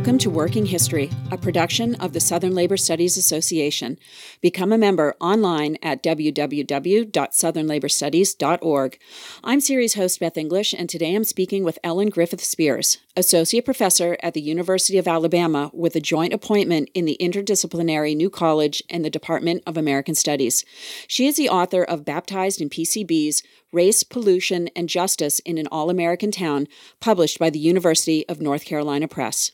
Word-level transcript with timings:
Welcome 0.00 0.16
to 0.20 0.30
Working 0.30 0.64
History, 0.64 1.10
a 1.30 1.36
production 1.36 1.94
of 1.96 2.14
the 2.14 2.20
Southern 2.20 2.54
Labor 2.54 2.78
Studies 2.78 3.18
Association. 3.18 3.98
Become 4.40 4.72
a 4.72 4.78
member 4.78 5.14
online 5.20 5.76
at 5.82 6.02
www.southernlaborstudies.org. 6.02 8.98
I'm 9.44 9.60
series 9.60 9.94
host 9.96 10.20
Beth 10.20 10.38
English, 10.38 10.72
and 10.72 10.88
today 10.88 11.14
I'm 11.14 11.24
speaking 11.24 11.64
with 11.64 11.78
Ellen 11.84 12.08
Griffith 12.08 12.42
Spears, 12.42 12.96
Associate 13.14 13.62
Professor 13.62 14.16
at 14.22 14.32
the 14.32 14.40
University 14.40 14.96
of 14.96 15.06
Alabama 15.06 15.70
with 15.74 15.94
a 15.94 16.00
joint 16.00 16.32
appointment 16.32 16.88
in 16.94 17.04
the 17.04 17.18
interdisciplinary 17.20 18.16
New 18.16 18.30
College 18.30 18.82
and 18.88 19.04
the 19.04 19.10
Department 19.10 19.62
of 19.66 19.76
American 19.76 20.14
Studies. 20.14 20.64
She 21.08 21.26
is 21.26 21.36
the 21.36 21.50
author 21.50 21.84
of 21.84 22.06
Baptized 22.06 22.62
in 22.62 22.70
PCBs 22.70 23.42
Race, 23.70 24.02
Pollution, 24.02 24.70
and 24.74 24.88
Justice 24.88 25.40
in 25.40 25.58
an 25.58 25.68
All 25.70 25.90
American 25.90 26.30
Town, 26.30 26.68
published 27.00 27.38
by 27.38 27.50
the 27.50 27.58
University 27.58 28.26
of 28.30 28.40
North 28.40 28.64
Carolina 28.64 29.06
Press. 29.06 29.52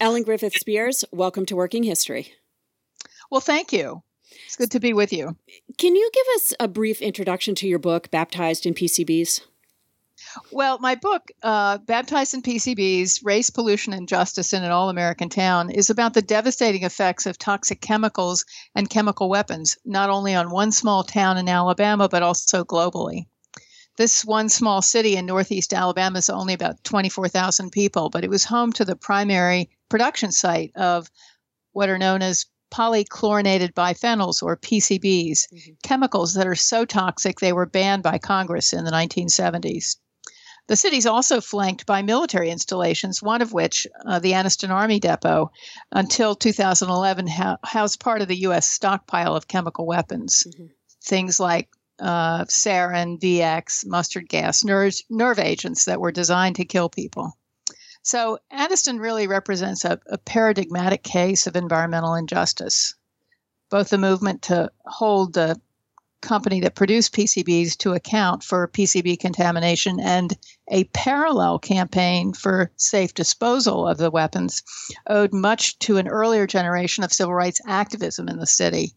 Ellen 0.00 0.24
Griffith 0.24 0.56
Spears, 0.56 1.04
welcome 1.12 1.46
to 1.46 1.54
Working 1.54 1.84
History. 1.84 2.32
Well, 3.30 3.40
thank 3.40 3.72
you. 3.72 4.02
It's 4.46 4.56
good 4.56 4.72
to 4.72 4.80
be 4.80 4.92
with 4.92 5.12
you. 5.12 5.36
Can 5.78 5.94
you 5.94 6.10
give 6.12 6.26
us 6.36 6.54
a 6.58 6.66
brief 6.66 7.00
introduction 7.00 7.54
to 7.56 7.68
your 7.68 7.78
book, 7.78 8.10
Baptized 8.10 8.66
in 8.66 8.74
PCBs? 8.74 9.42
Well, 10.50 10.80
my 10.80 10.96
book, 10.96 11.30
uh, 11.44 11.78
Baptized 11.78 12.34
in 12.34 12.42
PCBs 12.42 13.24
Race, 13.24 13.50
Pollution, 13.50 13.92
and 13.92 14.08
Justice 14.08 14.52
in 14.52 14.64
an 14.64 14.72
All 14.72 14.88
American 14.88 15.28
Town, 15.28 15.70
is 15.70 15.90
about 15.90 16.14
the 16.14 16.22
devastating 16.22 16.82
effects 16.82 17.26
of 17.26 17.38
toxic 17.38 17.80
chemicals 17.80 18.44
and 18.74 18.90
chemical 18.90 19.28
weapons, 19.28 19.78
not 19.84 20.10
only 20.10 20.34
on 20.34 20.50
one 20.50 20.72
small 20.72 21.04
town 21.04 21.36
in 21.36 21.48
Alabama, 21.48 22.08
but 22.08 22.22
also 22.24 22.64
globally. 22.64 23.26
This 23.96 24.24
one 24.24 24.48
small 24.48 24.82
city 24.82 25.14
in 25.16 25.26
northeast 25.26 25.72
Alabama 25.72 26.18
is 26.18 26.28
only 26.28 26.52
about 26.52 26.82
24,000 26.82 27.70
people, 27.70 28.10
but 28.10 28.24
it 28.24 28.30
was 28.30 28.44
home 28.44 28.72
to 28.72 28.84
the 28.84 28.96
primary 28.96 29.70
production 29.94 30.32
site 30.32 30.72
of 30.74 31.08
what 31.70 31.88
are 31.88 31.98
known 31.98 32.20
as 32.20 32.46
polychlorinated 32.72 33.74
biphenyls 33.74 34.42
or 34.42 34.56
PCBs, 34.56 35.46
mm-hmm. 35.46 35.72
chemicals 35.84 36.34
that 36.34 36.48
are 36.48 36.56
so 36.56 36.84
toxic 36.84 37.38
they 37.38 37.52
were 37.52 37.64
banned 37.64 38.02
by 38.02 38.18
Congress 38.18 38.72
in 38.72 38.84
the 38.84 38.90
1970s. 38.90 39.94
The 40.66 40.74
city 40.74 40.96
is 40.96 41.06
also 41.06 41.40
flanked 41.40 41.86
by 41.86 42.02
military 42.02 42.50
installations, 42.50 43.22
one 43.22 43.40
of 43.40 43.52
which, 43.52 43.86
uh, 44.04 44.18
the 44.18 44.32
Anniston 44.32 44.70
Army 44.70 44.98
Depot, 44.98 45.52
until 45.92 46.34
2011 46.34 47.28
ha- 47.28 47.58
housed 47.62 48.00
part 48.00 48.20
of 48.20 48.26
the 48.26 48.40
U.S. 48.48 48.68
stockpile 48.68 49.36
of 49.36 49.46
chemical 49.46 49.86
weapons. 49.86 50.44
Mm-hmm. 50.44 50.66
Things 51.04 51.38
like 51.38 51.68
uh, 52.00 52.46
sarin, 52.46 53.20
VX, 53.20 53.86
mustard 53.86 54.28
gas, 54.28 54.64
nerve, 54.64 54.96
nerve 55.08 55.38
agents 55.38 55.84
that 55.84 56.00
were 56.00 56.10
designed 56.10 56.56
to 56.56 56.64
kill 56.64 56.88
people. 56.88 57.38
So 58.04 58.38
Anniston 58.52 59.00
really 59.00 59.26
represents 59.26 59.84
a, 59.84 59.98
a 60.06 60.18
paradigmatic 60.18 61.02
case 61.02 61.46
of 61.46 61.56
environmental 61.56 62.14
injustice. 62.14 62.94
Both 63.70 63.88
the 63.88 63.98
movement 63.98 64.42
to 64.42 64.70
hold 64.84 65.32
the 65.32 65.58
company 66.20 66.60
that 66.60 66.74
produced 66.74 67.14
PCBs 67.14 67.78
to 67.78 67.94
account 67.94 68.44
for 68.44 68.68
PCB 68.68 69.18
contamination 69.18 69.98
and 70.00 70.36
a 70.68 70.84
parallel 70.84 71.58
campaign 71.58 72.34
for 72.34 72.70
safe 72.76 73.14
disposal 73.14 73.88
of 73.88 73.96
the 73.96 74.10
weapons 74.10 74.62
owed 75.06 75.32
much 75.32 75.78
to 75.80 75.96
an 75.96 76.08
earlier 76.08 76.46
generation 76.46 77.04
of 77.04 77.12
civil 77.12 77.34
rights 77.34 77.60
activism 77.66 78.28
in 78.28 78.38
the 78.38 78.46
city 78.46 78.94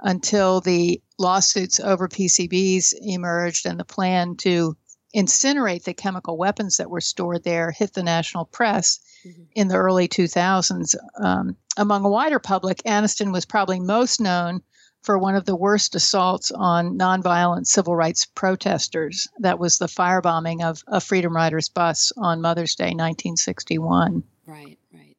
until 0.00 0.60
the 0.60 1.00
lawsuits 1.18 1.80
over 1.80 2.08
PCBs 2.08 2.94
emerged 3.02 3.66
and 3.66 3.80
the 3.80 3.84
plan 3.84 4.36
to 4.36 4.76
incinerate 5.14 5.84
the 5.84 5.94
chemical 5.94 6.36
weapons 6.36 6.76
that 6.76 6.90
were 6.90 7.00
stored 7.00 7.44
there 7.44 7.70
hit 7.70 7.94
the 7.94 8.02
national 8.02 8.46
press 8.46 8.98
mm-hmm. 9.24 9.42
in 9.54 9.68
the 9.68 9.76
early 9.76 10.08
2000s. 10.08 10.94
Um, 11.22 11.56
among 11.76 12.04
a 12.04 12.10
wider 12.10 12.38
public, 12.38 12.82
Anniston 12.84 13.32
was 13.32 13.44
probably 13.44 13.80
most 13.80 14.20
known 14.20 14.62
for 15.02 15.18
one 15.18 15.34
of 15.34 15.44
the 15.44 15.54
worst 15.54 15.94
assaults 15.94 16.50
on 16.50 16.98
nonviolent 16.98 17.66
civil 17.66 17.94
rights 17.94 18.24
protesters. 18.24 19.28
That 19.38 19.58
was 19.58 19.78
the 19.78 19.86
firebombing 19.86 20.64
of 20.64 20.82
a 20.86 21.00
Freedom 21.00 21.36
Riders 21.36 21.68
bus 21.68 22.10
on 22.16 22.40
Mother's 22.40 22.74
Day, 22.74 22.86
1961. 22.86 24.24
Right, 24.46 24.78
right. 24.92 25.16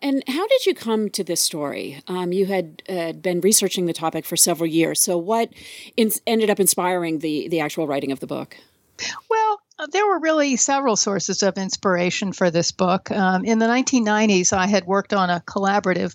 And 0.00 0.22
how 0.26 0.46
did 0.46 0.66
you 0.66 0.74
come 0.74 1.10
to 1.10 1.22
this 1.22 1.42
story? 1.42 2.02
Um, 2.06 2.32
you 2.32 2.46
had 2.46 2.82
uh, 2.88 3.12
been 3.12 3.40
researching 3.40 3.86
the 3.86 3.92
topic 3.92 4.24
for 4.24 4.36
several 4.36 4.68
years. 4.68 5.00
So, 5.00 5.16
what 5.16 5.50
in- 5.96 6.12
ended 6.26 6.50
up 6.50 6.60
inspiring 6.60 7.20
the 7.20 7.48
the 7.48 7.60
actual 7.60 7.86
writing 7.86 8.12
of 8.12 8.20
the 8.20 8.26
book? 8.26 8.56
Well, 9.28 9.60
uh, 9.78 9.86
there 9.92 10.06
were 10.06 10.20
really 10.20 10.56
several 10.56 10.96
sources 10.96 11.42
of 11.42 11.58
inspiration 11.58 12.32
for 12.32 12.50
this 12.50 12.72
book. 12.72 13.10
Um, 13.10 13.44
in 13.44 13.58
the 13.58 13.66
1990s, 13.66 14.52
I 14.52 14.66
had 14.66 14.86
worked 14.86 15.12
on 15.12 15.30
a 15.30 15.42
collaborative 15.46 16.14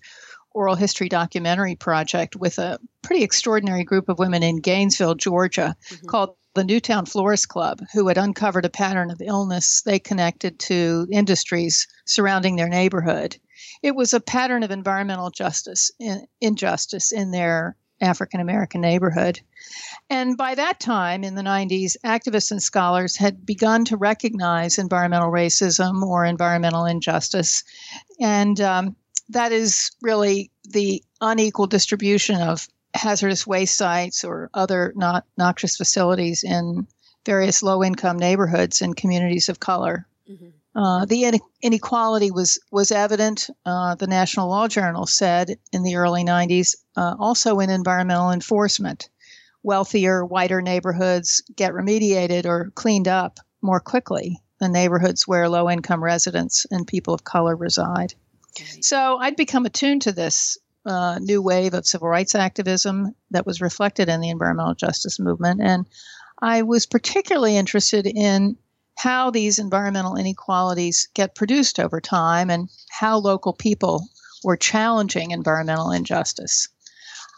oral 0.53 0.75
history 0.75 1.09
documentary 1.09 1.75
project 1.75 2.35
with 2.35 2.59
a 2.59 2.79
pretty 3.01 3.23
extraordinary 3.23 3.83
group 3.83 4.09
of 4.09 4.19
women 4.19 4.43
in 4.43 4.59
Gainesville, 4.59 5.15
Georgia, 5.15 5.75
mm-hmm. 5.89 6.07
called 6.07 6.35
the 6.53 6.63
Newtown 6.63 7.05
Florist 7.05 7.47
Club, 7.47 7.81
who 7.93 8.07
had 8.07 8.17
uncovered 8.17 8.65
a 8.65 8.69
pattern 8.69 9.09
of 9.09 9.21
illness 9.21 9.81
they 9.83 9.99
connected 9.99 10.59
to 10.59 11.07
industries 11.09 11.87
surrounding 12.05 12.57
their 12.57 12.67
neighborhood. 12.67 13.37
It 13.81 13.95
was 13.95 14.13
a 14.13 14.19
pattern 14.19 14.63
of 14.63 14.71
environmental 14.71 15.29
justice, 15.29 15.91
in, 15.99 16.25
injustice 16.41 17.11
in 17.11 17.31
their 17.31 17.77
African 18.01 18.39
American 18.39 18.81
neighborhood. 18.81 19.39
And 20.09 20.35
by 20.35 20.55
that 20.55 20.79
time, 20.79 21.23
in 21.23 21.35
the 21.35 21.41
90s, 21.41 21.95
activists 22.03 22.51
and 22.51 22.61
scholars 22.61 23.15
had 23.15 23.45
begun 23.45 23.85
to 23.85 23.97
recognize 23.97 24.77
environmental 24.77 25.31
racism 25.31 26.03
or 26.03 26.25
environmental 26.25 26.85
injustice. 26.85 27.63
And 28.19 28.59
um, 28.59 28.95
that 29.29 29.51
is 29.51 29.91
really 30.01 30.51
the 30.69 31.03
unequal 31.21 31.67
distribution 31.67 32.41
of 32.41 32.67
hazardous 32.93 33.47
waste 33.47 33.77
sites 33.77 34.23
or 34.23 34.49
other 34.53 34.91
not 34.95 35.25
noxious 35.37 35.77
facilities 35.77 36.43
in 36.43 36.87
various 37.25 37.63
low 37.63 37.83
income 37.83 38.17
neighborhoods 38.17 38.81
and 38.81 38.97
communities 38.97 39.47
of 39.47 39.59
color. 39.59 40.07
Mm-hmm. 40.29 40.49
Uh, 40.73 41.05
the 41.05 41.39
inequality 41.61 42.31
was 42.31 42.59
was 42.71 42.91
evident. 42.91 43.49
Uh, 43.65 43.95
the 43.95 44.07
National 44.07 44.49
Law 44.49 44.67
Journal 44.67 45.05
said 45.05 45.57
in 45.73 45.83
the 45.83 45.95
early 45.95 46.23
90s, 46.23 46.75
uh, 46.95 47.15
also 47.19 47.59
in 47.59 47.69
environmental 47.69 48.31
enforcement, 48.31 49.09
wealthier, 49.63 50.25
whiter 50.25 50.61
neighborhoods 50.61 51.43
get 51.55 51.73
remediated 51.73 52.45
or 52.45 52.71
cleaned 52.75 53.07
up 53.07 53.39
more 53.61 53.79
quickly 53.79 54.39
than 54.59 54.71
neighborhoods 54.71 55.27
where 55.27 55.49
low 55.49 55.69
income 55.69 56.03
residents 56.03 56.65
and 56.71 56.87
people 56.87 57.13
of 57.13 57.23
color 57.23 57.55
reside. 57.55 58.13
So 58.81 59.17
I'd 59.17 59.35
become 59.35 59.65
attuned 59.65 60.03
to 60.03 60.11
this 60.11 60.57
uh, 60.85 61.19
new 61.19 61.41
wave 61.41 61.73
of 61.73 61.85
civil 61.85 62.07
rights 62.07 62.35
activism 62.35 63.15
that 63.31 63.45
was 63.45 63.61
reflected 63.61 64.09
in 64.09 64.21
the 64.21 64.29
environmental 64.29 64.73
justice 64.73 65.19
movement. 65.19 65.61
And 65.61 65.85
I 66.41 66.63
was 66.63 66.85
particularly 66.85 67.55
interested 67.55 68.07
in 68.07 68.57
how 68.97 69.31
these 69.31 69.59
environmental 69.59 70.15
inequalities 70.15 71.07
get 71.13 71.35
produced 71.35 71.79
over 71.79 71.99
time 71.99 72.49
and 72.49 72.69
how 72.89 73.17
local 73.17 73.53
people 73.53 74.07
were 74.43 74.57
challenging 74.57 75.31
environmental 75.31 75.91
injustice. 75.91 76.67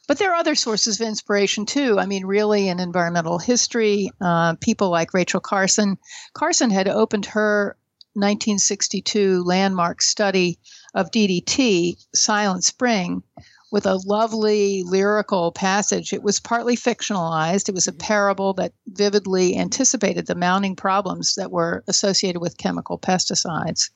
But 0.07 0.17
there 0.17 0.31
are 0.31 0.35
other 0.35 0.55
sources 0.55 0.99
of 0.99 1.07
inspiration 1.07 1.65
too. 1.65 1.97
I 1.97 2.05
mean, 2.05 2.25
really, 2.25 2.67
in 2.67 2.79
environmental 2.79 3.39
history, 3.39 4.11
uh, 4.19 4.55
people 4.55 4.89
like 4.89 5.13
Rachel 5.13 5.39
Carson. 5.39 5.97
Carson 6.33 6.69
had 6.69 6.89
opened 6.89 7.27
her 7.27 7.77
1962 8.13 9.43
landmark 9.43 10.01
study 10.01 10.59
of 10.93 11.09
DDT, 11.09 11.95
Silent 12.13 12.63
Spring, 12.63 13.23
with 13.73 13.87
a 13.87 13.99
lovely 14.05 14.83
lyrical 14.83 15.51
passage. 15.51 16.13
It 16.13 16.21
was 16.21 16.39
partly 16.39 16.75
fictionalized. 16.75 17.67
It 17.67 17.73
was 17.73 17.87
a 17.87 17.91
mm-hmm. 17.91 18.05
parable 18.05 18.53
that 18.53 18.71
vividly 18.85 19.57
anticipated 19.57 20.27
the 20.27 20.35
mounting 20.35 20.75
problems 20.75 21.33
that 21.35 21.51
were 21.51 21.83
associated 21.87 22.39
with 22.39 22.59
chemical 22.59 22.99
pesticides. 22.99 23.89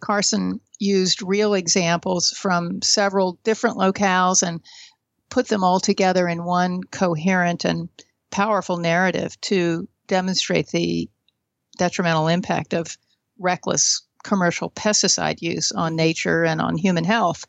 Carson 0.00 0.60
used 0.78 1.20
real 1.20 1.52
examples 1.52 2.30
from 2.30 2.80
several 2.80 3.38
different 3.44 3.76
locales 3.76 4.42
and 4.42 4.62
put 5.28 5.48
them 5.48 5.62
all 5.62 5.78
together 5.78 6.26
in 6.26 6.44
one 6.44 6.82
coherent 6.84 7.66
and 7.66 7.90
powerful 8.30 8.78
narrative 8.78 9.38
to 9.42 9.86
demonstrate 10.06 10.68
the 10.68 11.06
detrimental 11.76 12.28
impact 12.28 12.72
of 12.72 12.96
reckless 13.38 14.00
commercial 14.24 14.70
pesticide 14.70 15.42
use 15.42 15.70
on 15.70 15.96
nature 15.96 16.46
and 16.46 16.62
on 16.62 16.78
human 16.78 17.04
health. 17.04 17.44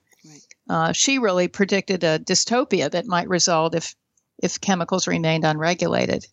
Uh, 0.70 0.92
she 0.92 1.18
really 1.18 1.48
predicted 1.48 2.04
a 2.04 2.20
dystopia 2.20 2.92
that 2.92 3.08
might 3.08 3.28
result 3.28 3.76
if 3.76 3.96
if 4.42 4.62
chemicals 4.62 5.08
remained 5.08 5.44
unregulated. 5.44 6.26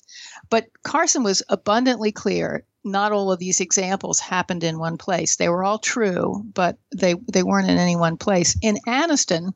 But 0.48 0.66
Carson 0.84 1.24
was 1.24 1.42
abundantly 1.48 2.12
clear 2.12 2.64
not 2.84 3.10
all 3.10 3.32
of 3.32 3.40
these 3.40 3.60
examples 3.60 4.20
happened 4.20 4.62
in 4.62 4.78
one 4.78 4.96
place. 4.96 5.36
They 5.36 5.48
were 5.48 5.64
all 5.64 5.78
true, 5.78 6.44
but 6.54 6.78
they, 6.94 7.14
they 7.32 7.42
weren't 7.42 7.68
in 7.68 7.78
any 7.78 7.96
one 7.96 8.16
place. 8.16 8.56
In 8.62 8.78
Anniston, 8.86 9.52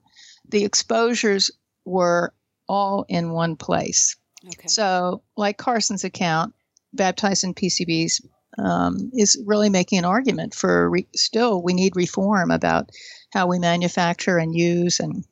the 0.48 0.64
exposures 0.64 1.50
were 1.84 2.34
all 2.68 3.06
in 3.08 3.30
one 3.32 3.54
place. 3.54 4.16
Okay. 4.44 4.66
So, 4.66 5.22
like 5.36 5.58
Carson's 5.58 6.02
account, 6.02 6.54
baptized 6.92 7.44
in 7.44 7.54
PCBs 7.54 8.20
um, 8.58 9.10
is 9.14 9.40
really 9.46 9.70
making 9.70 9.98
an 9.98 10.04
argument 10.04 10.54
for 10.54 10.90
re- 10.90 11.08
still 11.14 11.62
we 11.62 11.72
need 11.72 11.94
reform 11.94 12.50
about 12.50 12.90
how 13.30 13.46
we 13.46 13.58
manufacture 13.58 14.38
and 14.38 14.54
use 14.54 15.00
and 15.00 15.24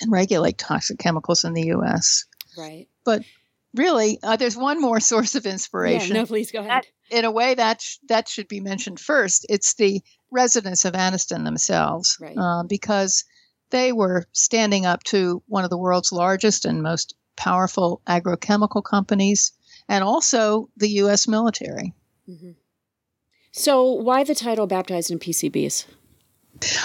and 0.00 0.12
regulate 0.12 0.58
toxic 0.58 0.98
chemicals 0.98 1.44
in 1.44 1.52
the 1.54 1.66
U.S. 1.68 2.24
Right. 2.56 2.88
But 3.04 3.22
really, 3.74 4.18
uh, 4.22 4.36
there's 4.36 4.56
one 4.56 4.80
more 4.80 5.00
source 5.00 5.34
of 5.34 5.46
inspiration. 5.46 6.14
Yeah, 6.14 6.22
no, 6.22 6.26
please 6.26 6.50
go 6.50 6.60
ahead. 6.60 6.84
That, 7.10 7.18
in 7.18 7.24
a 7.24 7.30
way, 7.30 7.54
that 7.54 7.80
sh- 7.80 7.96
that 8.08 8.28
should 8.28 8.48
be 8.48 8.60
mentioned 8.60 9.00
first. 9.00 9.46
It's 9.48 9.74
the 9.74 10.00
residents 10.30 10.84
of 10.84 10.94
Anniston 10.94 11.44
themselves, 11.44 12.18
right. 12.20 12.36
uh, 12.36 12.62
because 12.64 13.24
they 13.70 13.92
were 13.92 14.26
standing 14.32 14.86
up 14.86 15.02
to 15.04 15.42
one 15.46 15.64
of 15.64 15.70
the 15.70 15.78
world's 15.78 16.12
largest 16.12 16.64
and 16.64 16.82
most 16.82 17.14
powerful 17.36 18.02
agrochemical 18.06 18.84
companies, 18.84 19.52
and 19.88 20.04
also 20.04 20.68
the 20.76 20.88
U.S. 20.90 21.26
military. 21.28 21.94
Mm-hmm. 22.28 22.52
So, 23.52 23.90
why 23.90 24.24
the 24.24 24.34
title 24.34 24.66
"Baptized 24.66 25.10
in 25.10 25.18
PCBs"? 25.18 25.86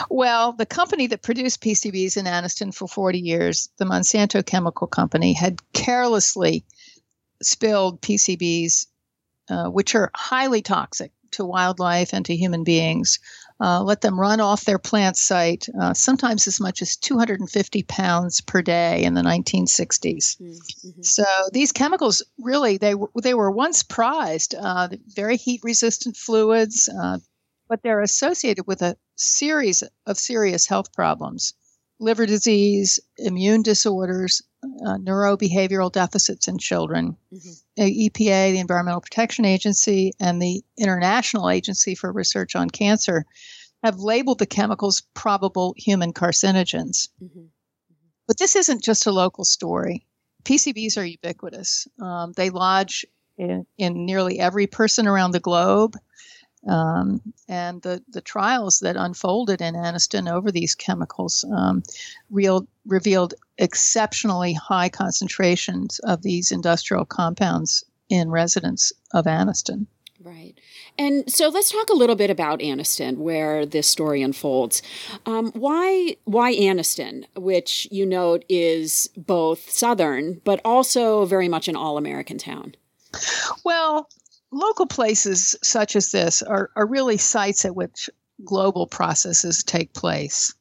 Well, 0.10 0.54
the 0.54 0.66
company 0.66 1.08
that 1.08 1.22
produced 1.22 1.62
PCBs 1.62 2.18
in 2.18 2.26
Anniston 2.26 2.74
for 2.74 2.88
40 2.88 3.20
years, 3.20 3.70
the 3.78 3.86
Monsanto 3.86 4.46
Chemical 4.46 4.88
Company, 4.88 5.34
had 5.34 5.60
carelessly 5.74 6.66
spilled 7.42 8.02
PCBs, 8.02 8.88
uh, 9.50 9.70
which 9.70 9.96
are 9.96 10.12
highly 10.16 10.62
toxic 10.62 11.12
to 11.32 11.46
wildlife 11.46 12.14
and 12.14 12.26
to 12.26 12.36
human 12.36 12.64
beings, 12.64 13.20
uh, 13.60 13.82
let 13.82 14.02
them 14.02 14.20
run 14.20 14.40
off 14.40 14.66
their 14.66 14.80
plant 14.80 15.16
site, 15.18 15.68
uh, 15.80 15.94
sometimes 15.94 16.48
as 16.48 16.60
much 16.60 16.82
as 16.82 16.96
250 16.98 17.84
pounds 17.84 18.42
per 18.42 18.62
day 18.62 19.04
in 19.04 19.14
the 19.14 19.22
1960s. 19.22 20.38
Mm-hmm. 20.40 21.02
So 21.02 21.24
these 21.52 21.72
chemicals 21.72 22.22
really 22.40 22.78
they 22.78 22.96
they 23.22 23.34
were 23.34 23.52
once 23.52 23.84
prized, 23.84 24.56
uh, 24.56 24.90
very 25.08 25.38
heat 25.38 25.62
resistant 25.64 26.18
fluids, 26.18 26.90
uh, 26.90 27.20
but 27.70 27.82
they're 27.84 28.02
associated 28.02 28.66
with 28.68 28.82
a 28.82 28.98
series 29.16 29.84
of 30.06 30.18
serious 30.18 30.68
health 30.68 30.94
problems 30.94 31.54
liver 32.00 32.26
disease, 32.26 33.00
immune 33.18 33.62
disorders, 33.62 34.42
uh, 34.64 34.98
neurobehavioral 34.98 35.92
deficits 35.92 36.48
in 36.48 36.58
children. 36.58 37.16
Mm-hmm. 37.34 37.52
The 37.78 38.10
EPA, 38.10 38.52
the 38.52 38.60
Environmental 38.60 39.02
Protection 39.02 39.46
Agency, 39.46 40.12
and 40.20 40.42
the 40.42 40.64
International 40.78 41.50
Agency 41.50 41.96
for 41.96 42.12
Research 42.12 42.56
on 42.56 42.70
Cancer 42.70 43.26
have 43.84 44.00
labeled 44.00 44.40
the 44.40 44.46
chemicals 44.46 45.02
probable 45.14 45.74
human 45.78 46.14
carcinogens. 46.14 47.10
Mm-hmm. 47.22 47.26
Mm-hmm. 47.26 48.08
But 48.28 48.38
this 48.38 48.56
isn't 48.56 48.84
just 48.84 49.06
a 49.06 49.12
local 49.12 49.44
story. 49.44 50.06
PCBs 50.44 50.98
are 50.98 51.06
ubiquitous. 51.06 51.88
Um, 52.02 52.34
they 52.36 52.50
lodge 52.50 53.06
in, 53.38 53.66
in 53.78 54.06
nearly 54.06 54.40
every 54.40 54.68
person 54.68 55.08
around 55.08 55.32
the 55.32 55.40
globe. 55.40 55.96
Um, 56.68 57.22
and 57.48 57.82
the, 57.82 58.02
the 58.08 58.22
trials 58.22 58.80
that 58.80 58.96
unfolded 58.96 59.62
in 59.62 59.76
Anniston 59.76 60.32
over 60.32 60.52
these 60.52 60.76
chemicals 60.76 61.44
um, 61.54 61.84
real, 62.30 62.68
revealed 62.86 63.34
exceptionally 63.58 64.54
high 64.54 64.90
concentrations 64.90 66.00
of 66.00 66.22
these 66.22 66.52
industrial 66.52 67.06
compounds 67.06 67.84
in 68.10 68.30
residents 68.30 68.94
of 69.14 69.26
Anniston. 69.26 69.88
Right. 70.24 70.54
And 70.98 71.30
so 71.30 71.50
let's 71.50 71.72
talk 71.72 71.90
a 71.90 71.96
little 71.96 72.16
bit 72.16 72.30
about 72.30 72.60
Anniston, 72.60 73.18
where 73.18 73.66
this 73.66 73.88
story 73.88 74.22
unfolds. 74.22 74.82
Um, 75.26 75.52
why 75.52 76.16
why 76.24 76.56
Anniston, 76.56 77.26
which 77.36 77.90
you 77.92 78.06
note 78.06 78.46
is 78.48 79.10
both 79.18 79.70
southern 79.70 80.40
but 80.46 80.62
also 80.64 81.26
very 81.26 81.50
much 81.50 81.68
an 81.68 81.76
all 81.76 81.98
American 81.98 82.38
town? 82.38 82.76
Well, 83.66 84.08
local 84.54 84.86
places 84.86 85.56
such 85.64 85.96
as 85.96 86.12
this 86.12 86.42
are, 86.42 86.70
are 86.76 86.88
really 86.88 87.18
sites 87.18 87.66
at 87.66 87.76
which 87.76 88.10
global 88.44 88.88
processes 88.88 89.64
take 89.64 89.94
place. 89.94 90.54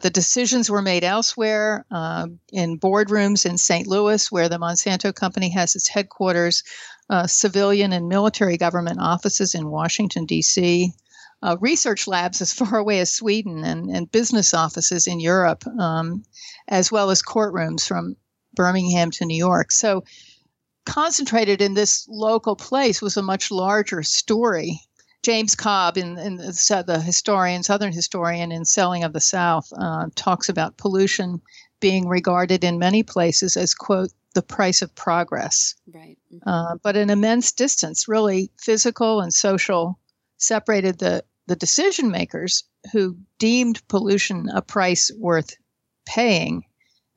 The 0.00 0.10
decisions 0.10 0.70
were 0.70 0.82
made 0.82 1.02
elsewhere 1.02 1.84
uh, 1.90 2.28
in 2.52 2.78
boardrooms 2.78 3.44
in 3.44 3.58
St. 3.58 3.86
Louis, 3.86 4.30
where 4.30 4.48
the 4.48 4.58
Monsanto 4.58 5.12
Company 5.12 5.50
has 5.50 5.74
its 5.74 5.88
headquarters, 5.88 6.62
uh, 7.10 7.26
civilian 7.26 7.92
and 7.92 8.08
military 8.08 8.56
government 8.56 9.00
offices 9.00 9.54
in 9.54 9.70
Washington, 9.70 10.24
D.C., 10.24 10.92
uh, 11.42 11.56
research 11.60 12.06
labs 12.06 12.40
as 12.40 12.52
far 12.60 12.78
away 12.78 13.00
as 13.00 13.12
Sweden, 13.12 13.64
and, 13.64 13.90
and 13.90 14.10
business 14.10 14.54
offices 14.54 15.06
in 15.06 15.18
Europe, 15.18 15.64
um, 15.78 16.22
as 16.68 16.92
well 16.92 17.10
as 17.10 17.22
courtrooms 17.22 17.86
from 17.86 18.16
Birmingham 18.54 19.10
to 19.12 19.24
New 19.24 19.36
York. 19.36 19.72
So 19.72 20.04
concentrated 20.88 21.60
in 21.60 21.74
this 21.74 22.08
local 22.08 22.56
place 22.56 23.02
was 23.02 23.16
a 23.16 23.22
much 23.22 23.50
larger 23.50 24.02
story. 24.02 24.80
James 25.22 25.54
Cobb, 25.54 25.98
in, 25.98 26.18
in 26.18 26.36
the, 26.36 26.84
the, 26.86 27.00
historian, 27.00 27.62
Southern 27.62 27.92
historian 27.92 28.50
in 28.50 28.64
Selling 28.64 29.04
of 29.04 29.12
the 29.12 29.20
South, 29.20 29.70
uh, 29.76 30.06
talks 30.14 30.48
about 30.48 30.78
pollution 30.78 31.42
being 31.80 32.08
regarded 32.08 32.64
in 32.64 32.78
many 32.78 33.02
places 33.02 33.56
as, 33.56 33.74
quote, 33.74 34.10
the 34.34 34.42
price 34.42 34.80
of 34.80 34.94
progress. 34.94 35.74
Right. 35.92 36.16
Mm-hmm. 36.32 36.48
Uh, 36.48 36.76
but 36.82 36.96
an 36.96 37.10
immense 37.10 37.52
distance, 37.52 38.08
really 38.08 38.50
physical 38.58 39.20
and 39.20 39.32
social, 39.32 39.98
separated 40.38 40.98
the, 40.98 41.22
the 41.48 41.56
decision 41.56 42.10
makers 42.10 42.64
who 42.92 43.18
deemed 43.38 43.86
pollution 43.88 44.48
a 44.54 44.62
price 44.62 45.10
worth 45.18 45.54
paying 46.06 46.62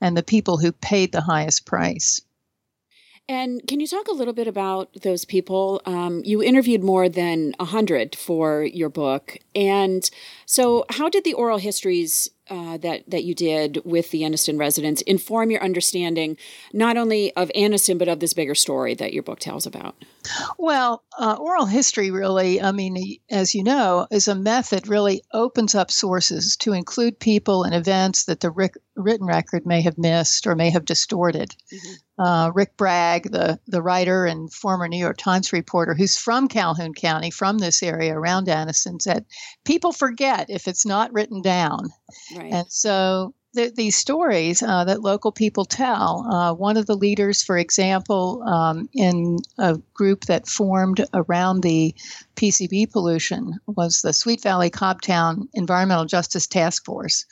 and 0.01 0.17
the 0.17 0.23
people 0.23 0.57
who 0.57 0.73
paid 0.73 1.13
the 1.13 1.21
highest 1.21 1.65
price. 1.65 2.19
And 3.31 3.65
can 3.65 3.79
you 3.79 3.87
talk 3.87 4.09
a 4.09 4.11
little 4.11 4.33
bit 4.33 4.49
about 4.49 4.89
those 5.03 5.23
people? 5.23 5.81
Um, 5.85 6.21
you 6.25 6.43
interviewed 6.43 6.83
more 6.83 7.07
than 7.07 7.53
100 7.59 8.13
for 8.13 8.63
your 8.63 8.89
book. 8.89 9.37
And 9.55 10.03
so, 10.45 10.83
how 10.89 11.07
did 11.07 11.23
the 11.23 11.33
oral 11.33 11.57
histories 11.57 12.29
uh, 12.51 12.77
that 12.77 13.09
that 13.09 13.23
you 13.23 13.33
did 13.33 13.81
with 13.85 14.11
the 14.11 14.23
Anniston 14.23 14.59
residents 14.59 15.01
inform 15.03 15.51
your 15.51 15.63
understanding 15.63 16.35
not 16.73 16.97
only 16.97 17.33
of 17.35 17.49
Anniston 17.55 17.97
but 17.97 18.09
of 18.09 18.19
this 18.19 18.33
bigger 18.33 18.55
story 18.55 18.93
that 18.95 19.13
your 19.13 19.23
book 19.23 19.39
tells 19.39 19.65
about? 19.65 19.95
Well, 20.59 21.03
uh, 21.17 21.37
oral 21.39 21.65
history 21.65 22.11
really, 22.11 22.61
I 22.61 22.73
mean, 22.73 23.17
as 23.29 23.55
you 23.55 23.63
know, 23.63 24.05
is 24.11 24.27
a 24.27 24.35
method 24.35 24.87
really 24.87 25.23
opens 25.33 25.73
up 25.73 25.89
sources 25.89 26.57
to 26.57 26.73
include 26.73 27.19
people 27.19 27.63
and 27.63 27.73
events 27.73 28.25
that 28.25 28.41
the 28.41 28.51
ric- 28.51 28.77
written 28.95 29.25
record 29.25 29.65
may 29.65 29.81
have 29.81 29.97
missed 29.97 30.45
or 30.45 30.55
may 30.55 30.69
have 30.69 30.85
distorted. 30.85 31.55
Mm-hmm. 31.73 32.23
Uh, 32.23 32.51
Rick 32.51 32.77
Bragg, 32.77 33.31
the, 33.31 33.59
the 33.65 33.81
writer 33.81 34.25
and 34.25 34.53
former 34.53 34.87
New 34.87 34.99
York 34.99 35.17
Times 35.17 35.51
reporter, 35.51 35.95
who's 35.95 36.17
from 36.17 36.47
Calhoun 36.47 36.93
County, 36.93 37.31
from 37.31 37.57
this 37.57 37.81
area 37.81 38.13
around 38.13 38.47
Anniston, 38.47 39.01
said 39.01 39.25
people 39.65 39.91
forget 39.91 40.45
if 40.49 40.67
it's 40.67 40.85
not 40.85 41.11
written 41.13 41.41
down. 41.41 41.89
Right. 42.35 42.51
And 42.51 42.71
so 42.71 43.33
the, 43.53 43.71
these 43.75 43.95
stories 43.95 44.63
uh, 44.63 44.83
that 44.85 45.01
local 45.01 45.31
people 45.31 45.65
tell. 45.65 46.25
Uh, 46.31 46.53
one 46.53 46.77
of 46.77 46.85
the 46.85 46.95
leaders, 46.95 47.43
for 47.43 47.57
example, 47.57 48.43
um, 48.43 48.89
in 48.93 49.37
a 49.57 49.77
group 49.93 50.25
that 50.25 50.47
formed 50.47 51.05
around 51.13 51.61
the 51.61 51.93
PCB 52.35 52.91
pollution 52.91 53.59
was 53.67 54.01
the 54.01 54.13
Sweet 54.13 54.41
Valley 54.41 54.69
Cobbtown 54.69 55.47
Environmental 55.53 56.05
Justice 56.05 56.47
Task 56.47 56.85
Force. 56.85 57.25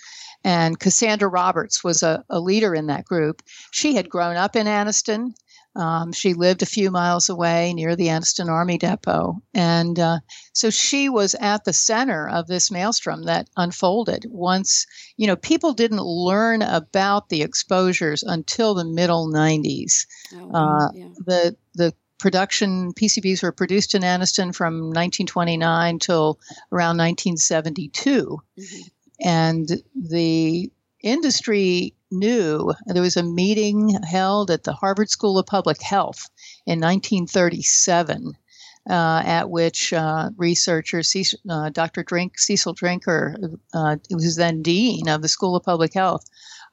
And 0.44 0.80
Cassandra 0.80 1.28
Roberts 1.28 1.84
was 1.84 2.02
a, 2.02 2.24
a 2.30 2.40
leader 2.40 2.74
in 2.74 2.88
that 2.88 3.06
group. 3.06 3.42
She 3.72 3.96
had 3.96 4.10
grown 4.10 4.38
up 4.38 4.56
in 4.56 4.68
Anniston. 4.68 5.34
Um, 5.76 6.12
she 6.12 6.34
lived 6.34 6.62
a 6.62 6.68
few 6.68 6.92
miles 6.92 7.30
away 7.30 7.74
near 7.74 7.96
the 7.96 8.08
Anniston 8.08 8.50
Army 8.50 8.78
Depot. 8.78 9.42
And 9.54 9.98
uh, 10.00 10.20
so 10.52 10.70
she 10.70 11.10
was 11.10 11.36
at 11.36 11.64
the 11.64 11.74
center 11.74 12.28
of 12.28 12.48
this 12.48 12.72
maelstrom 12.72 13.24
that 13.24 13.50
unfolded 13.56 14.26
once, 14.30 14.86
you 15.16 15.28
know, 15.28 15.36
people 15.36 15.74
didn't 15.74 16.02
learn 16.02 16.62
about 16.62 17.30
the 17.30 17.44
exposures 17.44 18.24
until 18.24 18.74
the 18.74 18.86
middle 18.86 19.32
90s. 19.32 20.06
Oh, 20.34 20.52
uh, 20.54 20.90
yeah. 20.94 21.08
The, 21.26 21.56
the 21.76 21.94
production 22.20 22.94
PCBs 22.94 23.44
were 23.44 23.52
produced 23.52 23.96
in 23.96 24.02
Anniston 24.02 24.54
from 24.54 24.76
1929 24.88 26.00
till 26.00 26.40
around 26.72 26.98
1972. 26.98 28.42
Mm-hmm. 28.60 28.78
And 29.22 29.70
the 29.96 30.72
industry 31.02 31.94
knew 32.12 32.74
there 32.86 33.02
was 33.02 33.18
a 33.18 33.24
meeting 33.24 33.90
held 34.04 34.52
at 34.52 34.64
the 34.64 34.74
Harvard 34.74 35.10
School 35.10 35.38
of 35.38 35.46
Public 35.46 35.82
Health 35.82 36.30
in 36.66 36.80
1937. 36.80 38.34
Uh, 38.90 39.22
at 39.24 39.52
which 39.52 39.94
uh, 39.94 40.32
researcher 40.36 41.04
uh, 41.48 41.70
Dr. 41.70 42.02
Drink, 42.02 42.40
Cecil 42.40 42.74
Drinker, 42.74 43.36
uh, 43.74 43.98
who 44.10 44.16
was 44.16 44.36
then 44.36 44.64
dean 44.64 45.08
of 45.08 45.22
the 45.22 45.28
School 45.28 45.56
of 45.56 45.64
Public 45.64 45.94
Health, 45.94 46.26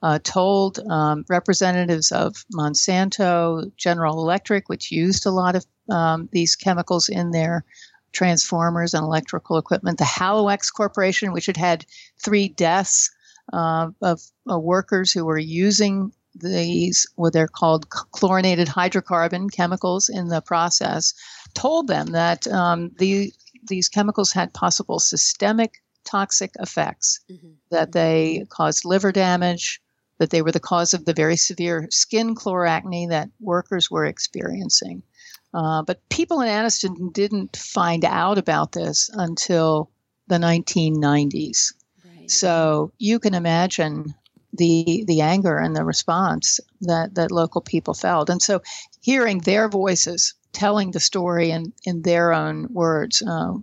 uh, 0.02 0.18
told 0.22 0.78
um, 0.88 1.26
representatives 1.28 2.12
of 2.12 2.46
Monsanto, 2.54 3.70
General 3.76 4.18
Electric, 4.20 4.68
which 4.68 4.92
used 4.92 5.26
a 5.26 5.30
lot 5.30 5.56
of 5.56 5.66
um, 5.90 6.28
these 6.32 6.56
chemicals 6.56 7.08
in 7.08 7.32
their 7.32 7.64
transformers 8.12 8.94
and 8.94 9.04
electrical 9.04 9.58
equipment, 9.58 9.98
the 9.98 10.04
Halowax 10.04 10.72
Corporation, 10.72 11.32
which 11.32 11.46
had 11.46 11.56
had 11.56 11.84
three 12.22 12.48
deaths 12.48 13.10
uh, 13.52 13.90
of 14.02 14.20
uh, 14.50 14.58
workers 14.58 15.12
who 15.12 15.24
were 15.24 15.38
using 15.38 16.12
these, 16.34 17.06
what 17.16 17.32
they're 17.32 17.48
called 17.48 17.88
chlorinated 17.90 18.68
hydrocarbon 18.68 19.50
chemicals 19.50 20.08
in 20.08 20.28
the 20.28 20.40
process, 20.40 21.14
told 21.54 21.88
them 21.88 22.08
that 22.08 22.46
um, 22.48 22.90
the, 22.98 23.32
these 23.66 23.88
chemicals 23.88 24.32
had 24.32 24.52
possible 24.52 24.98
systemic 24.98 25.82
toxic 26.04 26.52
effects, 26.60 27.20
mm-hmm. 27.30 27.48
that 27.70 27.92
they 27.92 28.46
caused 28.50 28.84
liver 28.84 29.12
damage, 29.12 29.80
that 30.18 30.30
they 30.30 30.40
were 30.40 30.52
the 30.52 30.60
cause 30.60 30.94
of 30.94 31.04
the 31.04 31.12
very 31.12 31.36
severe 31.36 31.88
skin 31.90 32.34
chloracne 32.34 33.08
that 33.08 33.28
workers 33.40 33.90
were 33.90 34.06
experiencing. 34.06 35.02
Uh, 35.52 35.82
but 35.82 36.06
people 36.08 36.40
in 36.40 36.48
Anniston 36.48 37.12
didn't 37.12 37.56
find 37.56 38.04
out 38.04 38.38
about 38.38 38.72
this 38.72 39.10
until 39.14 39.90
the 40.28 40.36
1990s. 40.36 41.72
So 42.28 42.92
you 42.98 43.18
can 43.18 43.34
imagine 43.34 44.14
the 44.52 45.04
the 45.06 45.20
anger 45.20 45.58
and 45.58 45.76
the 45.76 45.84
response 45.84 46.60
that 46.82 47.14
that 47.14 47.30
local 47.30 47.60
people 47.60 47.94
felt, 47.94 48.30
and 48.30 48.40
so 48.40 48.62
hearing 49.00 49.38
their 49.40 49.68
voices 49.68 50.34
telling 50.52 50.92
the 50.92 51.00
story 51.00 51.50
in 51.50 51.72
in 51.84 52.02
their 52.02 52.32
own 52.32 52.68
words 52.72 53.22
uh, 53.22 53.54